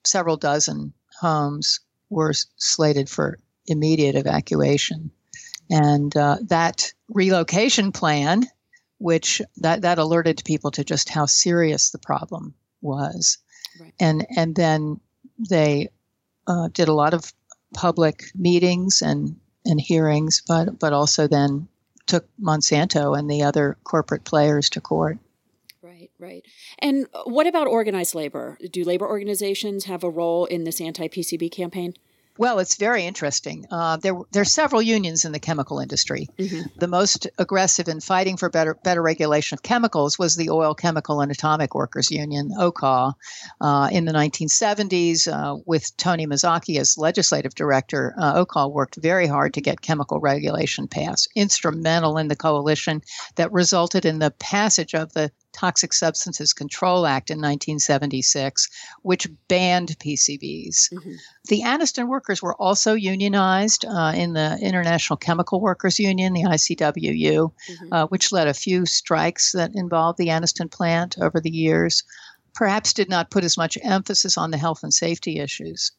several 0.05 0.37
dozen 0.37 0.93
homes 1.21 1.81
were 2.09 2.33
slated 2.57 3.09
for 3.09 3.39
immediate 3.67 4.17
evacuation. 4.17 5.11
And 5.71 6.15
uh, 6.17 6.39
that 6.49 6.93
relocation 7.09 7.93
plan, 7.93 8.45
which 8.99 9.41
that, 9.59 9.83
that 9.83 9.99
alerted 9.99 10.43
people 10.45 10.73
to 10.73 10.85
just 10.85 11.09
how 11.09 11.27
serious 11.27 11.91
the 11.91 11.99
problem 11.99 12.55
was. 12.83 13.39
Right. 13.81 13.95
And, 14.01 14.27
and 14.37 14.55
then 14.55 15.01
they 15.39 15.89
uh, 16.47 16.69
did 16.73 16.89
a 16.89 16.95
lot 16.95 17.15
of 17.15 17.33
public 17.73 18.25
meetings 18.35 19.01
and, 19.01 19.37
and 19.65 19.81
hearings, 19.81 20.43
but, 20.47 20.79
but 20.79 20.93
also 20.93 21.29
then 21.29 21.69
took 22.07 22.27
Monsanto 22.43 23.17
and 23.17 23.31
the 23.31 23.45
other 23.45 23.77
corporate 23.85 24.25
players 24.25 24.69
to 24.71 24.81
court. 24.81 25.19
Right, 25.83 26.11
right. 26.19 26.45
And 26.81 27.07
what 27.25 27.47
about 27.47 27.69
organized 27.69 28.15
labor? 28.15 28.59
Do 28.71 28.83
labor 28.85 29.09
organizations 29.09 29.85
have 29.85 30.03
a 30.03 30.11
role 30.11 30.45
in 30.47 30.65
this 30.65 30.81
anti 30.81 31.09
PCB 31.09 31.53
campaign? 31.53 31.95
Well, 32.41 32.59
it's 32.59 32.77
very 32.77 33.05
interesting. 33.05 33.67
Uh, 33.71 33.99
there, 33.99 34.15
there 34.33 34.41
are 34.41 34.47
several 34.47 34.81
unions 34.81 35.27
in 35.27 35.33
the 35.33 35.39
chemical 35.39 35.79
industry. 35.79 36.27
Mm-hmm. 36.39 36.79
The 36.79 36.89
most 36.89 37.27
aggressive 37.37 37.87
in 37.87 38.01
fighting 38.01 38.39
for 38.39 38.49
better, 38.49 38.79
better 38.83 39.03
regulation 39.03 39.57
of 39.57 39.63
chemicals 39.63 40.19
was 40.19 40.37
the 40.37 40.49
Oil, 40.49 40.75
Chemical, 40.75 41.21
and 41.21 41.31
Atomic 41.31 41.75
Workers 41.75 42.11
Union, 42.11 42.51
OCAW, 42.59 43.13
uh, 43.61 43.91
in 43.93 44.07
the 44.07 44.13
1970s. 44.13 45.31
Uh, 45.31 45.61
with 45.67 45.95
Tony 45.99 46.27
Mazzocchi 46.27 46.81
as 46.81 46.97
legislative 46.97 47.55
director, 47.55 48.15
uh, 48.17 48.43
OCAW 48.43 48.73
worked 48.73 48.97
very 48.97 49.27
hard 49.27 49.53
to 49.53 49.61
get 49.61 49.83
chemical 49.83 50.19
regulation 50.19 50.89
passed, 50.89 51.29
instrumental 51.37 52.17
in 52.17 52.29
the 52.29 52.37
coalition 52.37 53.03
that 53.35 53.53
resulted 53.53 54.07
in 54.07 54.19
the 54.19 54.31
passage 54.31 54.95
of 54.95 55.13
the 55.13 55.31
Toxic 55.61 55.93
Substances 55.93 56.55
Control 56.55 57.07
Act 57.07 57.29
in 57.29 57.37
1976, 57.37 58.69
which 59.03 59.29
banned 59.47 59.91
PCBs. 59.99 60.91
Mm-hmm. 60.91 61.13
The 61.49 61.61
Anniston 61.61 62.09
workers 62.09 62.41
were 62.41 62.55
also 62.55 62.95
unionized 62.95 63.85
uh, 63.85 64.15
in 64.17 64.33
the 64.33 64.59
International 64.63 65.19
Chemical 65.19 65.61
Workers 65.61 65.99
Union, 65.99 66.33
the 66.33 66.45
ICWU, 66.45 67.53
mm-hmm. 67.53 67.93
uh, 67.93 68.07
which 68.07 68.33
led 68.33 68.49
a 68.49 68.55
few 68.55 68.87
strikes 68.87 69.53
that 69.53 69.73
involved 69.75 70.17
the 70.17 70.29
Anniston 70.29 70.71
plant 70.71 71.19
over 71.21 71.41
the 71.41 71.51
years. 71.51 72.05
Perhaps 72.55 72.95
did 72.95 73.11
not 73.11 73.31
put 73.31 73.45
as 73.45 73.59
much 73.59 73.77
emphasis 73.83 74.39
on 74.39 74.51
the 74.51 74.59
health 74.59 74.83
and 74.83 74.95
safety 74.95 75.41
issues. 75.41 75.93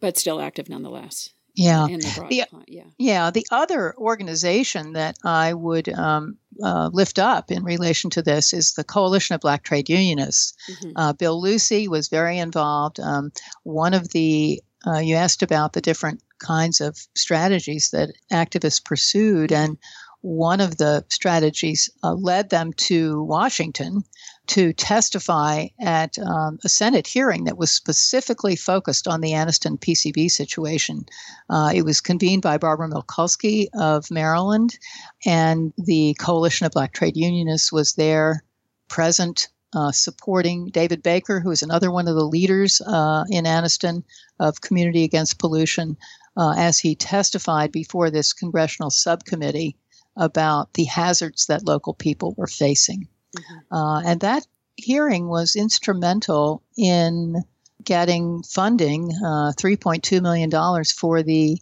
But 0.00 0.18
still 0.18 0.40
active 0.40 0.68
nonetheless. 0.68 1.30
Yeah. 1.56 1.86
The, 1.86 2.46
yeah. 2.68 2.84
Yeah. 2.98 3.30
The 3.30 3.46
other 3.50 3.94
organization 3.96 4.92
that 4.92 5.16
I 5.24 5.54
would 5.54 5.88
um, 5.88 6.36
uh, 6.62 6.90
lift 6.92 7.18
up 7.18 7.50
in 7.50 7.64
relation 7.64 8.10
to 8.10 8.22
this 8.22 8.52
is 8.52 8.74
the 8.74 8.84
Coalition 8.84 9.34
of 9.34 9.40
Black 9.40 9.62
Trade 9.62 9.88
Unionists. 9.88 10.54
Mm-hmm. 10.70 10.90
Uh, 10.96 11.12
Bill 11.14 11.40
Lucy 11.40 11.88
was 11.88 12.08
very 12.08 12.38
involved. 12.38 13.00
Um, 13.00 13.32
one 13.62 13.94
of 13.94 14.10
the, 14.10 14.62
uh, 14.86 14.98
you 14.98 15.16
asked 15.16 15.42
about 15.42 15.72
the 15.72 15.80
different 15.80 16.22
kinds 16.38 16.80
of 16.80 16.98
strategies 17.14 17.90
that 17.90 18.10
activists 18.30 18.84
pursued, 18.84 19.50
and 19.50 19.78
one 20.20 20.60
of 20.60 20.76
the 20.76 21.04
strategies 21.08 21.88
uh, 22.02 22.12
led 22.12 22.50
them 22.50 22.72
to 22.74 23.22
Washington 23.22 24.02
to 24.48 24.72
testify 24.72 25.66
at 25.80 26.18
um, 26.18 26.58
a 26.64 26.68
Senate 26.68 27.06
hearing 27.06 27.44
that 27.44 27.58
was 27.58 27.70
specifically 27.70 28.56
focused 28.56 29.06
on 29.06 29.20
the 29.20 29.32
Anniston 29.32 29.78
PCB 29.78 30.30
situation. 30.30 31.04
Uh, 31.50 31.72
it 31.74 31.82
was 31.82 32.00
convened 32.00 32.42
by 32.42 32.58
Barbara 32.58 32.88
Mikulski 32.88 33.66
of 33.74 34.10
Maryland, 34.10 34.78
and 35.24 35.72
the 35.76 36.14
Coalition 36.18 36.66
of 36.66 36.72
Black 36.72 36.92
Trade 36.92 37.16
Unionists 37.16 37.72
was 37.72 37.94
there 37.94 38.42
present. 38.88 39.48
Uh, 39.74 39.92
supporting 39.92 40.68
David 40.68 41.02
Baker, 41.02 41.38
who 41.40 41.50
is 41.50 41.62
another 41.62 41.90
one 41.90 42.08
of 42.08 42.14
the 42.14 42.24
leaders 42.24 42.80
uh, 42.86 43.24
in 43.28 43.44
Anniston 43.44 44.04
of 44.40 44.62
Community 44.62 45.04
Against 45.04 45.38
Pollution, 45.38 45.98
uh, 46.36 46.54
as 46.56 46.78
he 46.78 46.94
testified 46.94 47.72
before 47.72 48.08
this 48.08 48.32
congressional 48.32 48.90
subcommittee 48.90 49.76
about 50.16 50.72
the 50.74 50.84
hazards 50.84 51.46
that 51.46 51.66
local 51.66 51.92
people 51.92 52.34
were 52.38 52.46
facing. 52.46 53.08
Mm-hmm. 53.36 53.74
Uh, 53.74 54.00
and 54.02 54.20
that 54.20 54.46
hearing 54.76 55.28
was 55.28 55.56
instrumental 55.56 56.62
in 56.76 57.42
getting 57.82 58.42
funding, 58.42 59.12
uh, 59.24 59.52
$3.2 59.52 60.20
million 60.20 60.50
for 60.84 61.22
the 61.22 61.58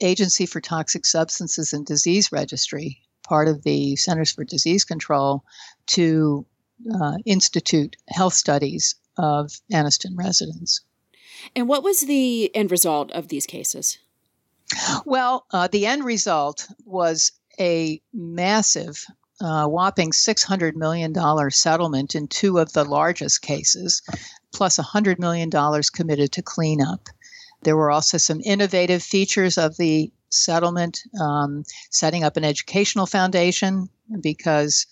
Agency 0.00 0.46
for 0.46 0.60
Toxic 0.60 1.04
Substances 1.04 1.72
and 1.72 1.84
Disease 1.84 2.32
Registry, 2.32 2.98
part 3.22 3.48
of 3.48 3.62
the 3.62 3.96
Centers 3.96 4.32
for 4.32 4.44
Disease 4.44 4.84
Control, 4.84 5.44
to 5.88 6.46
uh, 6.94 7.18
institute 7.26 7.96
health 8.08 8.32
studies 8.32 8.94
of 9.18 9.52
Anniston 9.72 10.16
residents. 10.16 10.80
And 11.54 11.68
what 11.68 11.82
was 11.82 12.00
the 12.00 12.54
end 12.54 12.70
result 12.70 13.12
of 13.12 13.28
these 13.28 13.46
cases? 13.46 13.98
Well, 15.04 15.46
uh, 15.50 15.68
the 15.68 15.86
end 15.86 16.04
result 16.04 16.68
was 16.84 17.32
a 17.58 18.00
massive, 18.12 19.04
uh, 19.40 19.66
whopping 19.66 20.10
$600 20.10 20.74
million 20.74 21.14
settlement 21.50 22.14
in 22.14 22.28
two 22.28 22.58
of 22.58 22.72
the 22.72 22.84
largest 22.84 23.42
cases, 23.42 24.02
plus 24.52 24.78
$100 24.78 25.18
million 25.18 25.50
committed 25.94 26.32
to 26.32 26.42
cleanup. 26.42 27.08
There 27.62 27.76
were 27.76 27.90
also 27.90 28.18
some 28.18 28.40
innovative 28.44 29.02
features 29.02 29.58
of 29.58 29.76
the 29.76 30.12
settlement, 30.30 31.02
um, 31.20 31.64
setting 31.90 32.24
up 32.24 32.36
an 32.36 32.44
educational 32.44 33.06
foundation 33.06 33.88
because 34.20 34.86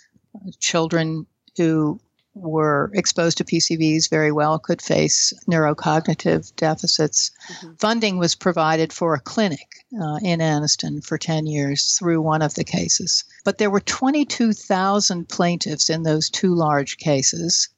children 0.61 1.27
who 1.57 2.01
were 2.41 2.91
exposed 2.95 3.39
to 3.39 3.45
PCBs 3.45 4.11
very 4.11 4.33
well 4.33 4.59
could 4.59 4.81
face 4.81 5.33
neurocognitive 5.49 6.55
deficits. 6.57 7.31
Mm-hmm. 7.51 7.75
Funding 7.75 8.19
was 8.19 8.35
provided 8.35 8.93
for 8.93 9.15
a 9.15 9.21
clinic 9.21 9.85
uh, 9.95 10.19
in 10.23 10.41
Anniston 10.41 11.05
for 11.05 11.19
10 11.19 11.47
years 11.47 11.97
through 11.99 12.21
one 12.21 12.43
of 12.43 12.55
the 12.55 12.65
cases. 12.65 13.25
But 13.45 13.59
there 13.59 13.71
were 13.71 13.81
22,000 13.81 15.29
plaintiffs 15.29 15.91
in 15.91 16.03
those 16.03 16.31
two 16.31 16.55
large 16.55 16.99
cases. 16.99 17.69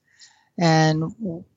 And 0.58 1.12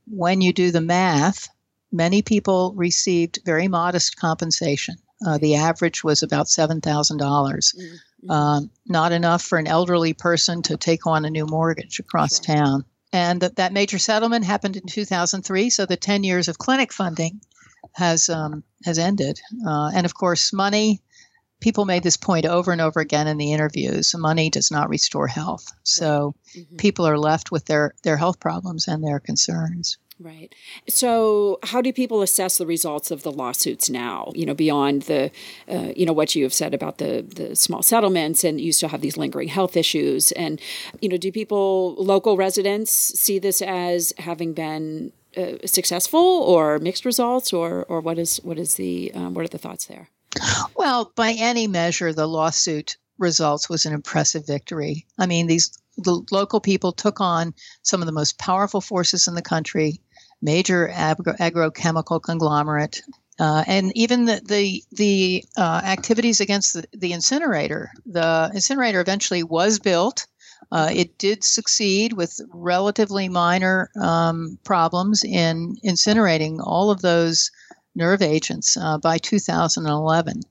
when 0.08 0.42
you 0.42 0.54
do 0.54 0.72
the 0.72 0.82
math, 0.82 1.50
many 1.92 2.22
people 2.22 2.74
received 2.76 3.40
very 3.46 3.68
modest 3.68 4.18
compensation. 4.18 4.96
Uh, 5.26 5.38
the 5.38 5.56
average 5.56 6.04
was 6.04 6.24
about 6.24 6.48
$7,000. 6.48 6.82
Mm-hmm. 6.82 8.32
Um, 8.32 8.70
not 8.88 9.12
enough 9.12 9.42
for 9.42 9.58
an 9.58 9.68
elderly 9.68 10.14
person 10.14 10.62
to 10.64 10.78
take 10.78 11.06
on 11.06 11.26
a 11.26 11.30
new 11.30 11.46
mortgage 11.46 12.00
across 12.00 12.44
sure. 12.44 12.56
town. 12.56 12.86
And 13.14 13.42
that, 13.42 13.56
that 13.58 13.72
major 13.72 14.00
settlement 14.00 14.44
happened 14.44 14.76
in 14.76 14.88
2003. 14.88 15.70
So 15.70 15.86
the 15.86 15.96
10 15.96 16.24
years 16.24 16.48
of 16.48 16.58
clinic 16.58 16.92
funding 16.92 17.40
has 17.94 18.28
um, 18.28 18.64
has 18.84 18.98
ended, 18.98 19.40
uh, 19.66 19.92
and 19.94 20.06
of 20.06 20.16
course, 20.16 20.52
money. 20.52 21.00
People 21.64 21.86
made 21.86 22.04
this 22.04 22.18
point 22.18 22.46
over 22.46 22.74
and 22.74 22.82
over 22.82 23.00
again 23.00 23.26
in 23.26 23.38
the 23.38 23.54
interviews. 23.54 24.14
Money 24.14 24.50
does 24.50 24.70
not 24.70 24.90
restore 24.90 25.28
health, 25.28 25.66
so 25.84 26.36
mm-hmm. 26.54 26.76
people 26.76 27.08
are 27.08 27.18
left 27.18 27.52
with 27.52 27.66
their 27.66 27.94
their 28.04 28.18
health 28.18 28.42
problems 28.42 28.86
and 28.86 29.02
their 29.02 29.22
concerns. 29.22 29.98
Right. 30.20 30.54
So, 30.90 31.60
how 31.64 31.82
do 31.82 31.92
people 31.92 32.22
assess 32.22 32.58
the 32.58 32.66
results 32.66 33.12
of 33.12 33.24
the 33.24 33.32
lawsuits 33.32 33.90
now? 33.90 34.32
You 34.36 34.46
know, 34.46 34.54
beyond 34.54 35.04
the, 35.04 35.32
uh, 35.70 35.94
you 35.96 36.06
know, 36.06 36.14
what 36.14 36.36
you 36.36 36.44
have 36.44 36.54
said 36.54 36.74
about 36.74 36.98
the 36.98 37.22
the 37.22 37.56
small 37.56 37.82
settlements, 37.82 38.44
and 38.44 38.60
you 38.60 38.74
still 38.74 38.90
have 38.90 39.02
these 39.02 39.18
lingering 39.18 39.48
health 39.48 39.78
issues. 39.78 40.34
And, 40.34 40.62
you 41.02 41.08
know, 41.08 41.18
do 41.18 41.32
people, 41.32 41.96
local 41.96 42.36
residents, 42.36 42.92
see 42.92 43.40
this 43.40 43.62
as 43.62 44.14
having 44.18 44.54
been 44.54 45.14
uh, 45.36 45.66
successful 45.66 46.20
or 46.20 46.78
mixed 46.80 47.06
results, 47.06 47.52
or 47.52 47.86
or 47.86 48.00
what 48.02 48.20
is 48.20 48.38
what 48.44 48.60
is 48.60 48.76
the 48.76 49.12
um, 49.16 49.34
what 49.34 49.46
are 49.46 49.50
the 49.50 49.58
thoughts 49.58 49.86
there? 49.88 50.10
Well, 50.76 51.12
by 51.16 51.34
any 51.34 51.68
measure, 51.68 52.14
the 52.14 52.28
lawsuit 52.28 52.98
results 53.18 53.70
was 53.70 53.86
an 53.86 53.94
impressive 53.94 54.46
victory. 54.46 55.06
I 55.18 55.26
mean, 55.26 55.48
these 55.48 55.72
the 55.98 56.22
local 56.32 56.60
people 56.60 56.92
took 56.92 57.22
on 57.22 57.54
some 57.84 58.02
of 58.02 58.08
the 58.08 58.12
most 58.12 58.40
powerful 58.40 58.82
forces 58.82 59.28
in 59.28 59.36
the 59.36 59.42
country, 59.42 60.02
major 60.42 60.90
agro- 60.90 61.34
agrochemical 61.34 62.22
conglomerate, 62.22 63.02
uh, 63.40 63.64
and 63.68 63.96
even 63.96 64.26
the 64.26 64.42
the, 64.46 64.84
the 64.92 65.44
uh, 65.58 65.82
activities 65.84 66.42
against 66.42 66.74
the, 66.74 66.86
the, 66.94 67.14
incinerator. 67.14 67.92
The 68.06 68.52
incinerator 68.54 69.02
eventually 69.02 69.44
was 69.44 69.80
built. 69.80 70.28
Uh, 70.72 70.90
it 70.94 71.18
did 71.18 71.44
succeed 71.44 72.14
with 72.14 72.40
relatively 72.52 73.30
minor 73.30 73.90
um, 74.02 74.58
problems 74.64 75.24
in 75.24 75.76
incinerating 75.86 76.60
all 76.64 76.90
of 76.90 77.02
those 77.02 77.52
nerve 77.96 78.22
agents 78.22 78.78
uh, 78.78 78.98
by 78.98 79.18
2011. 79.18 80.42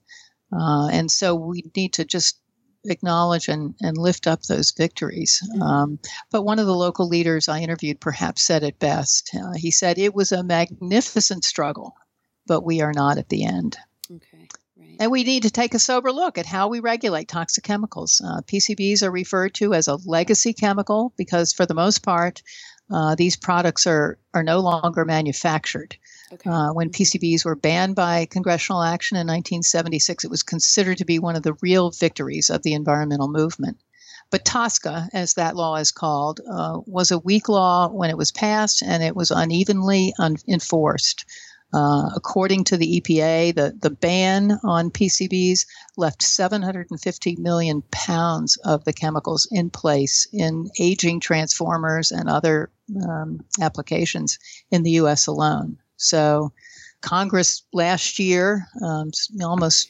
Uh, 0.51 0.87
and 0.91 1.09
so 1.09 1.35
we 1.35 1.63
need 1.75 1.93
to 1.93 2.05
just 2.05 2.39
acknowledge 2.85 3.47
and, 3.47 3.75
and 3.81 3.97
lift 3.97 4.27
up 4.27 4.43
those 4.43 4.71
victories. 4.71 5.41
Mm-hmm. 5.43 5.61
Um, 5.61 5.99
but 6.31 6.43
one 6.43 6.59
of 6.59 6.65
the 6.65 6.75
local 6.75 7.07
leaders 7.07 7.47
I 7.47 7.59
interviewed 7.59 7.99
perhaps 7.99 8.43
said 8.43 8.63
it 8.63 8.79
best. 8.79 9.31
Uh, 9.35 9.53
he 9.53 9.71
said, 9.71 9.97
It 9.97 10.13
was 10.13 10.31
a 10.31 10.43
magnificent 10.43 11.43
struggle, 11.43 11.95
but 12.45 12.63
we 12.63 12.81
are 12.81 12.93
not 12.93 13.17
at 13.17 13.29
the 13.29 13.45
end. 13.45 13.77
Okay. 14.11 14.47
Right. 14.75 14.97
And 14.99 15.11
we 15.11 15.23
need 15.23 15.43
to 15.43 15.51
take 15.51 15.73
a 15.73 15.79
sober 15.79 16.11
look 16.11 16.37
at 16.37 16.45
how 16.45 16.67
we 16.67 16.79
regulate 16.79 17.27
toxic 17.27 17.63
chemicals. 17.63 18.21
Uh, 18.23 18.41
PCBs 18.41 19.03
are 19.03 19.11
referred 19.11 19.53
to 19.55 19.73
as 19.73 19.87
a 19.87 19.97
legacy 20.05 20.53
chemical 20.53 21.13
because, 21.15 21.53
for 21.53 21.65
the 21.65 21.73
most 21.73 22.03
part, 22.03 22.41
uh, 22.93 23.15
these 23.15 23.35
products 23.35 23.87
are, 23.87 24.17
are 24.33 24.43
no 24.43 24.59
longer 24.59 25.03
manufactured. 25.03 25.97
Okay. 26.31 26.49
Uh, 26.49 26.71
when 26.73 26.89
PCBs 26.89 27.43
were 27.43 27.55
banned 27.55 27.95
by 27.95 28.25
congressional 28.25 28.83
action 28.83 29.17
in 29.17 29.27
1976, 29.27 30.23
it 30.23 30.31
was 30.31 30.43
considered 30.43 30.99
to 30.99 31.05
be 31.05 31.19
one 31.19 31.35
of 31.35 31.43
the 31.43 31.57
real 31.61 31.89
victories 31.91 32.49
of 32.49 32.61
the 32.61 32.73
environmental 32.73 33.27
movement. 33.27 33.77
But 34.29 34.45
TSCA, 34.45 35.09
as 35.13 35.33
that 35.33 35.55
law 35.55 35.75
is 35.75 35.91
called, 35.91 36.39
uh, 36.49 36.79
was 36.85 37.11
a 37.11 37.19
weak 37.19 37.49
law 37.49 37.89
when 37.89 38.09
it 38.09 38.17
was 38.17 38.31
passed 38.31 38.81
and 38.81 39.03
it 39.03 39.15
was 39.15 39.31
unevenly 39.31 40.13
un- 40.17 40.37
enforced. 40.47 41.25
Uh, 41.73 42.09
according 42.15 42.63
to 42.63 42.77
the 42.77 43.01
EPA, 43.01 43.55
the, 43.55 43.75
the 43.81 43.89
ban 43.89 44.59
on 44.63 44.91
PCBs 44.91 45.65
left 45.97 46.21
750 46.21 47.35
million 47.37 47.81
pounds 47.91 48.57
of 48.57 48.83
the 48.83 48.93
chemicals 48.93 49.47
in 49.51 49.69
place 49.71 50.27
in 50.31 50.69
aging 50.79 51.19
transformers 51.19 52.11
and 52.11 52.29
other 52.29 52.69
um, 53.09 53.43
applications 53.59 54.37
in 54.69 54.83
the 54.83 54.91
U.S. 54.91 55.25
alone. 55.25 55.77
So, 55.97 56.53
Congress 57.01 57.63
last 57.73 58.19
year, 58.19 58.67
um, 58.81 59.11
almost 59.43 59.89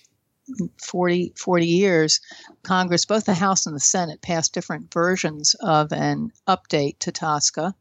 40, 0.82 1.34
40 1.38 1.66
years, 1.66 2.20
Congress, 2.64 3.06
both 3.06 3.26
the 3.26 3.34
House 3.34 3.66
and 3.66 3.76
the 3.76 3.80
Senate, 3.80 4.22
passed 4.22 4.54
different 4.54 4.92
versions 4.94 5.56
of 5.62 5.92
an 5.92 6.32
update 6.48 7.00
to 7.00 7.12
TSCA. 7.12 7.74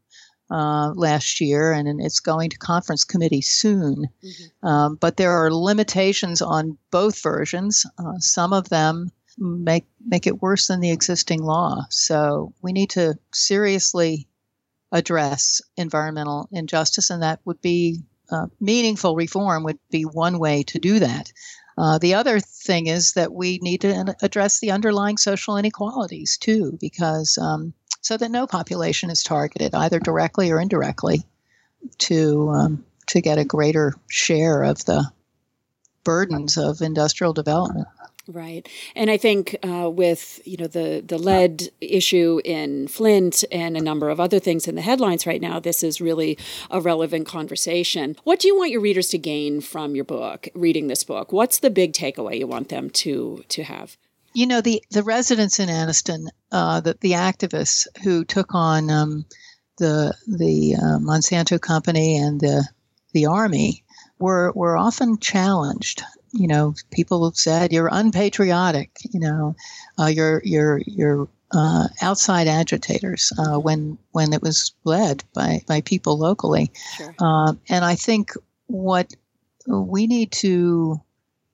Uh, 0.53 0.93
last 0.93 1.41
year, 1.41 1.71
and 1.73 1.87
it's 1.99 2.19
going 2.19 2.47
to 2.51 2.57
conference 2.59 3.03
committee 3.03 3.41
soon. 3.41 4.07
Mm-hmm. 4.23 4.67
Um, 4.67 4.97
but 5.01 5.17
there 5.17 5.31
are 5.31 5.51
limitations 5.51 6.43
on 6.43 6.77
both 6.91 7.23
versions. 7.23 7.87
Uh, 7.97 8.19
some 8.19 8.53
of 8.53 8.69
them 8.69 9.09
make 9.39 9.85
make 10.05 10.27
it 10.27 10.43
worse 10.43 10.67
than 10.67 10.79
the 10.79 10.91
existing 10.91 11.41
law. 11.41 11.87
So 11.89 12.53
we 12.61 12.71
need 12.71 12.91
to 12.91 13.15
seriously 13.33 14.27
address 14.91 15.59
environmental 15.75 16.47
injustice, 16.51 17.09
and 17.09 17.23
that 17.23 17.39
would 17.45 17.61
be 17.61 18.03
uh, 18.29 18.45
meaningful 18.59 19.15
reform 19.15 19.63
would 19.63 19.79
be 19.89 20.03
one 20.03 20.37
way 20.37 20.61
to 20.63 20.77
do 20.77 20.99
that. 20.99 21.33
Uh, 21.77 21.97
the 21.97 22.13
other 22.13 22.39
thing 22.39 22.87
is 22.87 23.13
that 23.13 23.33
we 23.33 23.59
need 23.61 23.81
to 23.81 24.15
address 24.21 24.59
the 24.59 24.71
underlying 24.71 25.17
social 25.17 25.57
inequalities 25.57 26.37
too, 26.37 26.77
because 26.79 27.37
um, 27.37 27.73
so 28.01 28.17
that 28.17 28.29
no 28.31 28.45
population 28.45 29.09
is 29.09 29.23
targeted 29.23 29.73
either 29.73 29.99
directly 29.99 30.51
or 30.51 30.59
indirectly 30.59 31.23
to 31.97 32.49
um, 32.49 32.85
to 33.07 33.21
get 33.21 33.37
a 33.37 33.45
greater 33.45 33.93
share 34.09 34.63
of 34.63 34.85
the 34.85 35.03
burdens 36.03 36.57
of 36.57 36.81
industrial 36.81 37.33
development. 37.33 37.87
Right, 38.25 38.69
and 38.95 39.11
I 39.11 39.17
think 39.17 39.57
uh, 39.63 39.89
with 39.89 40.39
you 40.45 40.55
know 40.55 40.67
the 40.67 41.03
the 41.05 41.17
lead 41.17 41.71
issue 41.81 42.39
in 42.45 42.87
Flint 42.87 43.43
and 43.51 43.75
a 43.75 43.81
number 43.81 44.09
of 44.09 44.17
other 44.17 44.39
things 44.39 44.65
in 44.65 44.75
the 44.75 44.81
headlines 44.81 45.27
right 45.27 45.41
now, 45.41 45.59
this 45.59 45.83
is 45.83 45.99
really 45.99 46.37
a 46.71 46.79
relevant 46.79 47.27
conversation. 47.27 48.15
What 48.23 48.39
do 48.39 48.47
you 48.47 48.57
want 48.57 48.71
your 48.71 48.79
readers 48.79 49.09
to 49.09 49.17
gain 49.17 49.59
from 49.59 49.93
your 49.93 50.05
book, 50.05 50.47
reading 50.55 50.87
this 50.87 51.03
book? 51.03 51.33
What's 51.33 51.59
the 51.59 51.69
big 51.69 51.91
takeaway 51.91 52.39
you 52.39 52.47
want 52.47 52.69
them 52.69 52.89
to 52.91 53.43
to 53.49 53.63
have? 53.63 53.97
You 54.33 54.47
know 54.47 54.61
the 54.61 54.81
the 54.89 55.03
residents 55.03 55.59
in 55.59 55.67
Anniston, 55.67 56.27
uh, 56.49 56.79
the 56.79 56.97
the 57.01 57.11
activists 57.11 57.87
who 58.05 58.23
took 58.23 58.55
on 58.55 58.89
um, 58.89 59.25
the 59.79 60.13
the 60.27 60.75
uh, 60.75 60.99
Monsanto 60.99 61.59
company 61.59 62.17
and 62.17 62.39
the 62.39 62.65
the 63.11 63.25
army 63.25 63.83
were 64.17 64.53
were 64.55 64.77
often 64.77 65.19
challenged 65.19 66.03
you 66.33 66.47
know, 66.47 66.73
people 66.91 67.25
have 67.25 67.35
said 67.35 67.71
you're 67.71 67.89
unpatriotic. 67.91 68.91
You 69.11 69.19
know, 69.19 69.55
uh, 69.99 70.07
you're 70.07 70.41
you're 70.43 70.81
you're 70.85 71.27
uh, 71.51 71.87
outside 72.01 72.47
agitators 72.47 73.31
uh, 73.37 73.59
when 73.59 73.97
when 74.11 74.33
it 74.33 74.41
was 74.41 74.73
led 74.83 75.23
by 75.33 75.61
by 75.67 75.81
people 75.81 76.17
locally. 76.17 76.71
Sure. 76.97 77.15
Uh, 77.19 77.53
and 77.69 77.85
I 77.85 77.95
think 77.95 78.31
what 78.65 79.13
we 79.67 80.07
need 80.07 80.31
to 80.31 80.99